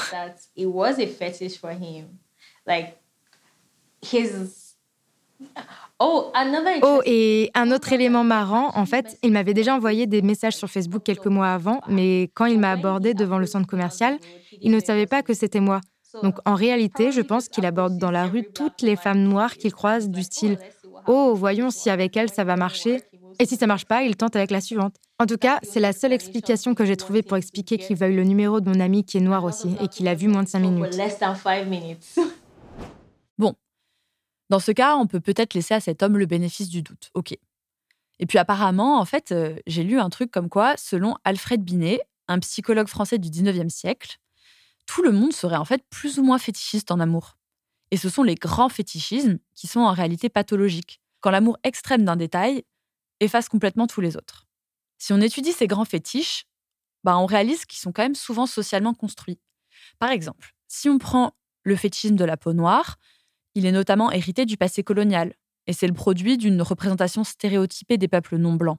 Oh, 6.05 6.33
oh, 6.83 7.01
et 7.05 7.51
un 7.55 7.71
autre 7.71 7.93
élément 7.93 8.25
marrant, 8.25 8.73
en 8.75 8.87
fait, 8.87 9.17
il 9.23 9.31
m'avait 9.31 9.55
déjà 9.55 9.77
envoyé 9.77 10.09
des 10.09 10.21
messages 10.21 10.57
sur 10.57 10.69
Facebook 10.69 11.05
quelques 11.05 11.27
mois 11.27 11.53
avant, 11.53 11.81
mais 11.87 12.31
quand 12.35 12.47
il 12.47 12.59
m'a 12.59 12.73
abordé 12.73 13.15
devant 13.15 13.39
le 13.39 13.47
centre 13.47 13.69
commercial, 13.69 14.19
il 14.61 14.73
ne 14.73 14.81
savait 14.81 15.07
pas 15.07 15.23
que 15.23 15.33
c'était 15.33 15.61
moi. 15.61 15.81
Donc 16.23 16.37
en 16.45 16.55
réalité, 16.55 17.13
je 17.13 17.21
pense 17.21 17.49
qu'il 17.49 17.65
aborde 17.65 17.99
dans 17.99 18.11
la 18.11 18.27
rue 18.27 18.45
toutes 18.53 18.83
les 18.83 18.97
femmes 18.97 19.23
noires 19.23 19.57
qu'il 19.57 19.73
croise 19.73 20.11
du 20.11 20.23
style 20.23 20.59
Oh, 21.07 21.35
voyons 21.35 21.71
si 21.71 21.91
avec 21.91 22.17
elle 22.17 22.31
ça 22.31 22.45
va 22.45 22.57
marcher. 22.57 23.01
Et 23.39 23.47
si 23.47 23.57
ça 23.57 23.67
marche 23.67 23.87
pas, 23.87 24.03
il 24.03 24.17
tente 24.17 24.37
avec 24.37 24.51
la 24.51 24.61
suivante. 24.61 24.95
En 25.19 25.27
tout 25.27 25.39
cas, 25.39 25.59
c'est 25.63 25.81
la 25.81 25.93
seule 25.93 26.13
explication 26.13 26.75
que 26.75 26.85
j'ai 26.85 26.97
trouvée 26.97 27.23
pour 27.23 27.37
expliquer 27.37 27.79
qu'il 27.79 27.97
veuille 27.97 28.15
le 28.15 28.25
numéro 28.25 28.61
de 28.61 28.69
mon 28.69 28.79
ami 28.81 29.05
qui 29.05 29.19
est 29.19 29.21
noir 29.21 29.45
aussi 29.45 29.75
et 29.81 29.89
qu'il 29.89 30.07
a 30.09 30.15
vu 30.15 30.29
moins 30.29 30.43
de 30.43 30.49
5 30.49 30.59
minutes. 30.61 30.97
Bon, 33.39 33.55
dans 34.53 34.59
ce 34.59 34.71
cas, 34.71 34.97
on 34.97 35.07
peut 35.07 35.19
peut-être 35.19 35.55
laisser 35.55 35.73
à 35.73 35.81
cet 35.81 36.03
homme 36.03 36.19
le 36.19 36.27
bénéfice 36.27 36.69
du 36.69 36.83
doute. 36.83 37.09
Ok. 37.15 37.33
Et 38.19 38.27
puis 38.27 38.37
apparemment, 38.37 39.01
en 39.01 39.07
fait, 39.07 39.33
euh, 39.33 39.57
j'ai 39.67 39.83
lu 39.83 39.99
un 39.99 40.11
truc 40.11 40.31
comme 40.31 40.51
quoi, 40.51 40.77
selon 40.77 41.17
Alfred 41.25 41.65
Binet, 41.65 42.03
un 42.29 42.39
psychologue 42.39 42.87
français 42.87 43.17
du 43.17 43.31
19e 43.31 43.71
siècle, 43.71 44.19
tout 44.85 45.03
le 45.03 45.11
monde 45.11 45.33
serait 45.33 45.57
en 45.57 45.65
fait 45.65 45.83
plus 45.89 46.19
ou 46.19 46.23
moins 46.23 46.37
fétichiste 46.37 46.91
en 46.91 47.01
amour. 47.01 47.39
Et 47.93 47.97
ce 47.97 48.11
sont 48.11 48.23
les 48.23 48.35
grands 48.35 48.69
fétichismes 48.69 49.39
qui 49.55 49.69
sont 49.69 49.81
en 49.81 49.93
réalité 49.93 50.29
pathologiques, 50.29 51.01
quand 51.21 51.31
l'amour 51.31 51.57
extrême 51.63 52.05
d'un 52.05 52.17
détail 52.17 52.63
efface 53.21 53.49
complètement 53.49 53.87
tous 53.87 54.03
les 54.03 54.19
autres. 54.19 54.47
Si 54.99 55.15
on 55.15 55.21
étudie 55.23 55.53
ces 55.53 55.67
grands 55.67 55.87
fétiches, 55.87 56.45
bah 57.05 57.17
on 57.17 57.25
réalise 57.25 57.65
qu'ils 57.65 57.81
sont 57.81 57.93
quand 57.93 58.03
même 58.03 58.15
souvent 58.15 58.45
socialement 58.45 58.93
construits. 58.93 59.41
Par 59.99 60.11
exemple, 60.11 60.53
si 60.69 60.91
on 60.91 60.99
prend 60.99 61.33
le 61.63 61.75
fétichisme 61.75 62.17
de 62.17 62.25
la 62.27 62.37
peau 62.37 62.53
noire, 62.53 62.99
il 63.55 63.67
est 63.67 63.73
notamment 63.73 64.11
hérité 64.11 64.47
du 64.47 64.57
passé 64.57 64.83
colonial, 64.83 65.35
et 65.67 65.73
c'est 65.73 65.87
le 65.87 65.93
produit 65.93 66.39
d'une 66.39 66.63
représentation 66.63 67.25
stéréotypée 67.25 67.99
des 67.99 68.09
peuples 68.09 68.37
non 68.37 68.55
blancs. 68.55 68.79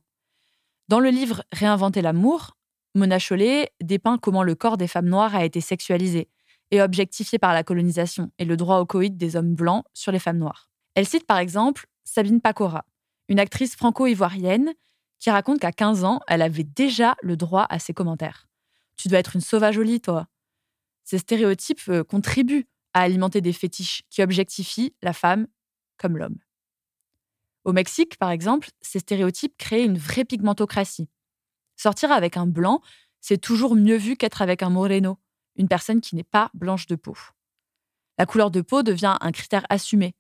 Dans 0.90 1.00
le 1.00 1.10
livre 1.10 1.44
Réinventer 1.52 2.02
l'amour, 2.02 2.58
Mona 2.96 3.20
Chollet 3.20 3.72
dépeint 3.82 4.18
comment 4.18 4.44
le 4.44 4.56
corps 4.56 4.78
des 4.78 4.88
femmes 4.88 5.10
noires 5.10 5.36
a 5.36 5.46
été 5.46 5.62
sexualisé 5.62 6.30
et 6.72 6.82
objectifié 6.82 7.40
par 7.40 7.54
la 7.54 7.64
colonisation 7.64 8.32
et 8.38 8.46
le 8.46 8.58
droit 8.58 8.80
au 8.80 8.86
coït 8.86 9.16
des 9.16 9.36
hommes 9.36 9.56
blancs 9.56 9.86
sur 9.94 10.12
les 10.12 10.20
femmes 10.20 10.38
noires. 10.38 10.70
Elle 10.96 11.08
cite 11.08 11.26
par 11.26 11.38
exemple 11.38 11.88
Sabine 12.04 12.42
Pacora, 12.42 12.86
une 13.30 13.40
actrice 13.40 13.76
franco-ivoirienne 13.76 14.74
qui 15.20 15.30
raconte 15.30 15.60
qu'à 15.60 15.72
15 15.72 16.04
ans, 16.04 16.20
elle 16.28 16.42
avait 16.42 16.66
déjà 16.66 17.16
le 17.22 17.38
droit 17.38 17.66
à 17.70 17.80
ses 17.80 17.94
commentaires. 17.94 18.48
Tu 18.98 19.08
dois 19.08 19.20
être 19.20 19.36
une 19.36 19.42
sauvage 19.42 19.78
au 19.78 19.98
toi. 20.00 20.28
Ces 21.04 21.18
stéréotypes 21.18 21.82
euh, 21.90 22.04
contribuent 22.04 22.68
à 22.94 23.02
alimenter 23.02 23.42
des 23.42 23.54
fétiches 23.54 24.04
qui 24.10 24.22
objectifient 24.22 24.96
la 25.02 25.14
femme 25.14 25.48
comme 25.98 26.18
l'homme. 26.18 26.38
Au 27.64 27.72
Mexique, 27.72 28.18
par 28.18 28.30
exemple, 28.30 28.70
ces 28.82 29.00
stéréotypes 29.00 29.58
créent 29.58 29.86
une 29.86 29.98
vraie 29.98 30.26
pigmentocratie. 30.26 31.10
Sortir 31.76 32.12
avec 32.12 32.38
un 32.38 32.46
blanc, 32.46 32.82
c'est 33.22 33.38
toujours 33.38 33.76
mieux 33.76 33.96
vu 33.96 34.18
qu'être 34.18 34.42
avec 34.42 34.64
un 34.64 34.70
moreno, 34.70 35.18
une 35.56 35.68
personne 35.68 36.02
qui 36.02 36.16
n'est 36.16 36.24
pas 36.24 36.52
blanche 36.54 36.88
de 36.88 36.96
peau. 36.96 37.16
La 38.18 38.26
couleur 38.26 38.52
de 38.52 38.62
peau 38.62 38.84
devient 38.84 39.18
un 39.22 39.32
critère 39.32 39.66
assumé, 39.70 40.14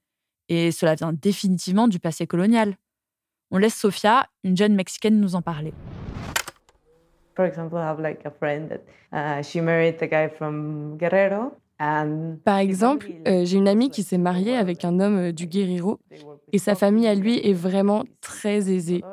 et 0.47 0.71
cela 0.71 0.95
vient 0.95 1.13
définitivement 1.13 1.87
du 1.87 1.99
passé 1.99 2.27
colonial. 2.27 2.77
On 3.51 3.57
laisse 3.57 3.75
Sofia, 3.75 4.27
une 4.43 4.57
jeune 4.57 4.73
mexicaine, 4.73 5.19
nous 5.19 5.35
en 5.35 5.41
parler. 5.41 5.73
Par 12.43 12.57
exemple, 12.57 13.11
euh, 13.27 13.45
j'ai 13.45 13.57
une 13.57 13.67
amie 13.67 13.89
qui 13.89 14.03
s'est 14.03 14.17
mariée 14.17 14.55
avec 14.55 14.85
un 14.85 14.99
homme 14.99 15.17
euh, 15.17 15.31
du 15.31 15.47
Guerrero 15.47 15.99
et 16.51 16.57
sa 16.57 16.75
famille 16.75 17.07
à 17.07 17.15
lui 17.15 17.37
est 17.39 17.53
vraiment 17.53 18.03
très 18.21 18.71
aisée. 18.71 19.05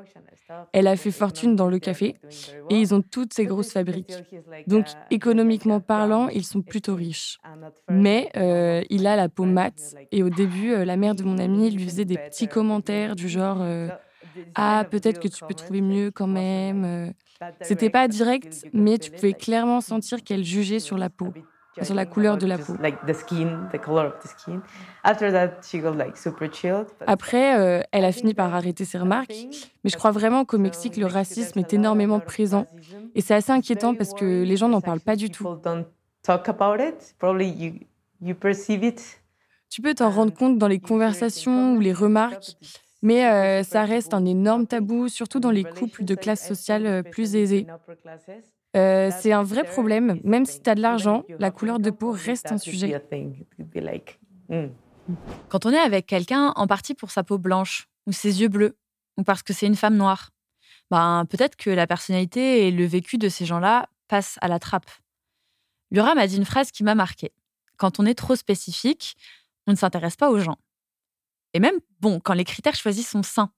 Elle 0.72 0.86
a 0.88 0.96
fait 0.96 1.12
fortune 1.12 1.56
dans 1.56 1.68
le 1.68 1.78
café 1.78 2.16
et 2.68 2.80
ils 2.80 2.94
ont 2.94 3.02
toutes 3.02 3.32
ces 3.34 3.46
grosses 3.46 3.72
fabriques. 3.72 4.24
Donc 4.66 4.88
économiquement 5.10 5.80
parlant, 5.80 6.28
ils 6.28 6.44
sont 6.44 6.62
plutôt 6.62 6.94
riches. 6.94 7.38
Mais 7.88 8.30
euh, 8.36 8.82
il 8.90 9.06
a 9.06 9.16
la 9.16 9.28
peau 9.28 9.44
mate 9.44 9.96
et 10.12 10.22
au 10.22 10.30
début, 10.30 10.74
la 10.84 10.96
mère 10.96 11.14
de 11.14 11.22
mon 11.24 11.38
amie 11.38 11.70
lui 11.70 11.84
faisait 11.84 12.04
des 12.04 12.18
petits 12.18 12.48
commentaires 12.48 13.14
du 13.16 13.28
genre 13.28 13.64
Ah, 14.54 14.84
peut-être 14.90 15.18
que 15.18 15.28
tu 15.28 15.44
peux 15.44 15.54
trouver 15.54 15.80
mieux 15.80 16.10
quand 16.10 16.26
même. 16.26 17.12
C'était 17.60 17.90
pas 17.90 18.08
direct, 18.08 18.66
mais 18.72 18.98
tu 18.98 19.10
pouvais 19.12 19.34
clairement 19.34 19.80
sentir 19.80 20.22
qu'elle 20.22 20.44
jugeait 20.44 20.80
sur 20.80 20.98
la 20.98 21.10
peau 21.10 21.34
sur 21.82 21.94
la 21.94 22.06
couleur 22.06 22.36
de 22.36 22.46
la 22.46 22.58
peau. 22.58 22.74
Après, 27.06 27.58
euh, 27.58 27.82
elle 27.92 28.04
a 28.04 28.12
fini 28.12 28.34
par 28.34 28.54
arrêter 28.54 28.84
ses 28.84 28.98
remarques, 28.98 29.34
mais 29.84 29.90
je 29.90 29.96
crois 29.96 30.10
vraiment 30.10 30.44
qu'au 30.44 30.58
Mexique, 30.58 30.96
le 30.96 31.06
racisme 31.06 31.58
est 31.58 31.72
énormément 31.72 32.20
présent. 32.20 32.66
Et 33.14 33.20
c'est 33.20 33.34
assez 33.34 33.52
inquiétant 33.52 33.94
parce 33.94 34.14
que 34.14 34.42
les 34.42 34.56
gens 34.56 34.68
n'en 34.68 34.80
parlent 34.80 35.00
pas 35.00 35.16
du 35.16 35.30
tout. 35.30 35.46
Tu 39.70 39.82
peux 39.82 39.94
t'en 39.94 40.10
rendre 40.10 40.34
compte 40.34 40.58
dans 40.58 40.68
les 40.68 40.80
conversations 40.80 41.74
ou 41.74 41.80
les 41.80 41.92
remarques, 41.92 42.56
mais 43.02 43.26
euh, 43.26 43.62
ça 43.62 43.84
reste 43.84 44.12
un 44.14 44.24
énorme 44.24 44.66
tabou, 44.66 45.08
surtout 45.08 45.40
dans 45.40 45.52
les 45.52 45.64
couples 45.64 46.04
de 46.04 46.14
classe 46.14 46.46
sociale 46.46 46.86
euh, 46.86 47.02
plus 47.02 47.36
aisée. 47.36 47.66
Euh, 48.76 49.10
c'est 49.20 49.32
un 49.32 49.42
vrai 49.42 49.64
problème. 49.64 50.20
Même 50.24 50.46
si 50.46 50.62
tu 50.62 50.70
as 50.70 50.74
de 50.74 50.80
l'argent, 50.80 51.24
la 51.38 51.50
couleur 51.50 51.78
de 51.78 51.90
peau 51.90 52.12
reste 52.12 52.52
un 52.52 52.58
sujet. 52.58 53.02
Hmm. 54.48 54.66
Quand 55.48 55.66
on 55.66 55.70
est 55.70 55.78
avec 55.78 56.06
quelqu'un, 56.06 56.52
en 56.56 56.66
partie 56.66 56.94
pour 56.94 57.10
sa 57.10 57.24
peau 57.24 57.38
blanche, 57.38 57.88
ou 58.06 58.12
ses 58.12 58.40
yeux 58.40 58.48
bleus, 58.48 58.76
ou 59.16 59.24
parce 59.24 59.42
que 59.42 59.52
c'est 59.52 59.66
une 59.66 59.76
femme 59.76 59.96
noire, 59.96 60.30
ben, 60.90 61.24
peut-être 61.28 61.56
que 61.56 61.70
la 61.70 61.86
personnalité 61.86 62.66
et 62.66 62.70
le 62.70 62.84
vécu 62.84 63.18
de 63.18 63.28
ces 63.28 63.44
gens-là 63.44 63.88
passent 64.08 64.38
à 64.40 64.48
la 64.48 64.58
trappe. 64.58 64.90
Lura 65.90 66.14
m'a 66.14 66.26
dit 66.26 66.36
une 66.36 66.44
phrase 66.44 66.70
qui 66.70 66.84
m'a 66.84 66.94
marquée. 66.94 67.32
Quand 67.76 68.00
on 68.00 68.06
est 68.06 68.14
trop 68.14 68.36
spécifique, 68.36 69.16
on 69.66 69.72
ne 69.72 69.76
s'intéresse 69.76 70.16
pas 70.16 70.30
aux 70.30 70.38
gens. 70.38 70.58
Et 71.54 71.60
même, 71.60 71.78
bon, 72.00 72.20
quand 72.20 72.34
les 72.34 72.44
critères 72.44 72.74
choisis 72.74 73.08
sont 73.08 73.22
sains. 73.22 73.52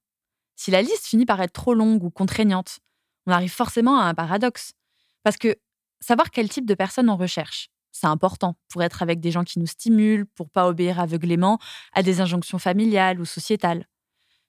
Si 0.57 0.71
la 0.71 0.83
liste 0.83 1.07
finit 1.07 1.27
par 1.27 1.41
être 1.41 1.53
trop 1.53 1.75
longue 1.75 2.05
ou 2.05 2.11
contraignante, 2.11 2.81
on 3.27 3.33
arrive 3.33 3.53
forcément 3.53 3.99
à 3.99 4.05
un 4.05 4.15
paradoxe. 4.15 4.75
Parce 5.23 5.37
que 5.37 5.57
savoir 6.01 6.31
quel 6.31 6.49
type 6.49 6.67
de 6.67 6.75
personne 6.75 7.09
on 7.09 7.17
recherche, 7.17 7.69
c'est 7.93 8.07
important 8.07 8.57
pour 8.69 8.83
être 8.83 9.03
avec 9.03 9.21
des 9.21 9.31
gens 9.31 9.45
qui 9.45 9.59
nous 9.59 9.67
stimulent, 9.67 10.27
pour 10.27 10.51
pas 10.51 10.67
obéir 10.67 10.99
aveuglément 10.99 11.59
à 11.93 12.03
des 12.03 12.21
injonctions 12.21 12.59
familiales 12.59 13.21
ou 13.21 13.25
sociétales. 13.25 13.87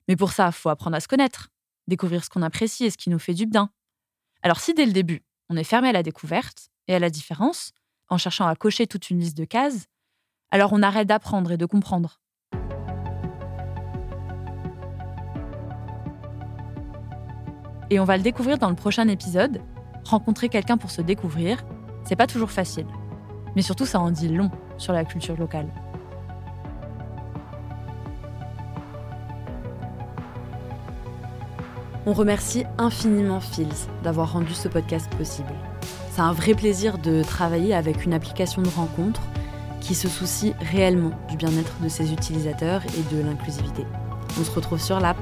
Mais 0.07 0.15
pour 0.15 0.31
ça, 0.31 0.51
faut 0.51 0.69
apprendre 0.69 0.95
à 0.95 0.99
se 0.99 1.07
connaître, 1.07 1.49
découvrir 1.87 2.23
ce 2.23 2.29
qu'on 2.29 2.41
apprécie 2.41 2.85
et 2.85 2.89
ce 2.89 2.97
qui 2.97 3.09
nous 3.09 3.19
fait 3.19 3.33
du 3.33 3.45
bien. 3.45 3.69
Alors 4.41 4.59
si 4.59 4.73
dès 4.73 4.85
le 4.85 4.93
début, 4.93 5.23
on 5.49 5.57
est 5.57 5.63
fermé 5.63 5.89
à 5.89 5.93
la 5.93 6.03
découverte 6.03 6.69
et 6.87 6.95
à 6.95 6.99
la 6.99 7.09
différence, 7.09 7.71
en 8.09 8.17
cherchant 8.17 8.47
à 8.47 8.55
cocher 8.55 8.87
toute 8.87 9.09
une 9.09 9.19
liste 9.19 9.37
de 9.37 9.45
cases, 9.45 9.87
alors 10.51 10.73
on 10.73 10.81
arrête 10.81 11.07
d'apprendre 11.07 11.51
et 11.51 11.57
de 11.57 11.65
comprendre. 11.65 12.19
Et 17.89 17.99
on 17.99 18.05
va 18.05 18.17
le 18.17 18.23
découvrir 18.23 18.57
dans 18.57 18.69
le 18.69 18.75
prochain 18.75 19.07
épisode, 19.07 19.61
rencontrer 20.05 20.49
quelqu'un 20.49 20.77
pour 20.77 20.91
se 20.91 21.01
découvrir, 21.01 21.63
c'est 22.03 22.15
pas 22.15 22.27
toujours 22.27 22.51
facile. 22.51 22.87
Mais 23.55 23.61
surtout, 23.61 23.85
ça 23.85 23.99
en 23.99 24.11
dit 24.11 24.29
long 24.29 24.49
sur 24.77 24.93
la 24.93 25.05
culture 25.05 25.37
locale. 25.37 25.67
On 32.05 32.11
remercie 32.11 32.65
infiniment 32.77 33.39
Fils 33.39 33.87
d'avoir 34.03 34.33
rendu 34.33 34.53
ce 34.53 34.67
podcast 34.67 35.09
possible. 35.15 35.53
C'est 36.11 36.21
un 36.21 36.33
vrai 36.33 36.53
plaisir 36.53 36.97
de 36.97 37.23
travailler 37.23 37.73
avec 37.73 38.05
une 38.05 38.13
application 38.13 38.61
de 38.61 38.67
rencontre 38.67 39.21
qui 39.79 39.95
se 39.95 40.09
soucie 40.09 40.53
réellement 40.59 41.11
du 41.29 41.37
bien-être 41.37 41.73
de 41.81 41.87
ses 41.87 42.11
utilisateurs 42.11 42.81
et 42.85 43.15
de 43.15 43.21
l'inclusivité. 43.21 43.85
On 44.39 44.43
se 44.43 44.51
retrouve 44.51 44.81
sur 44.81 44.99
l'app 44.99 45.17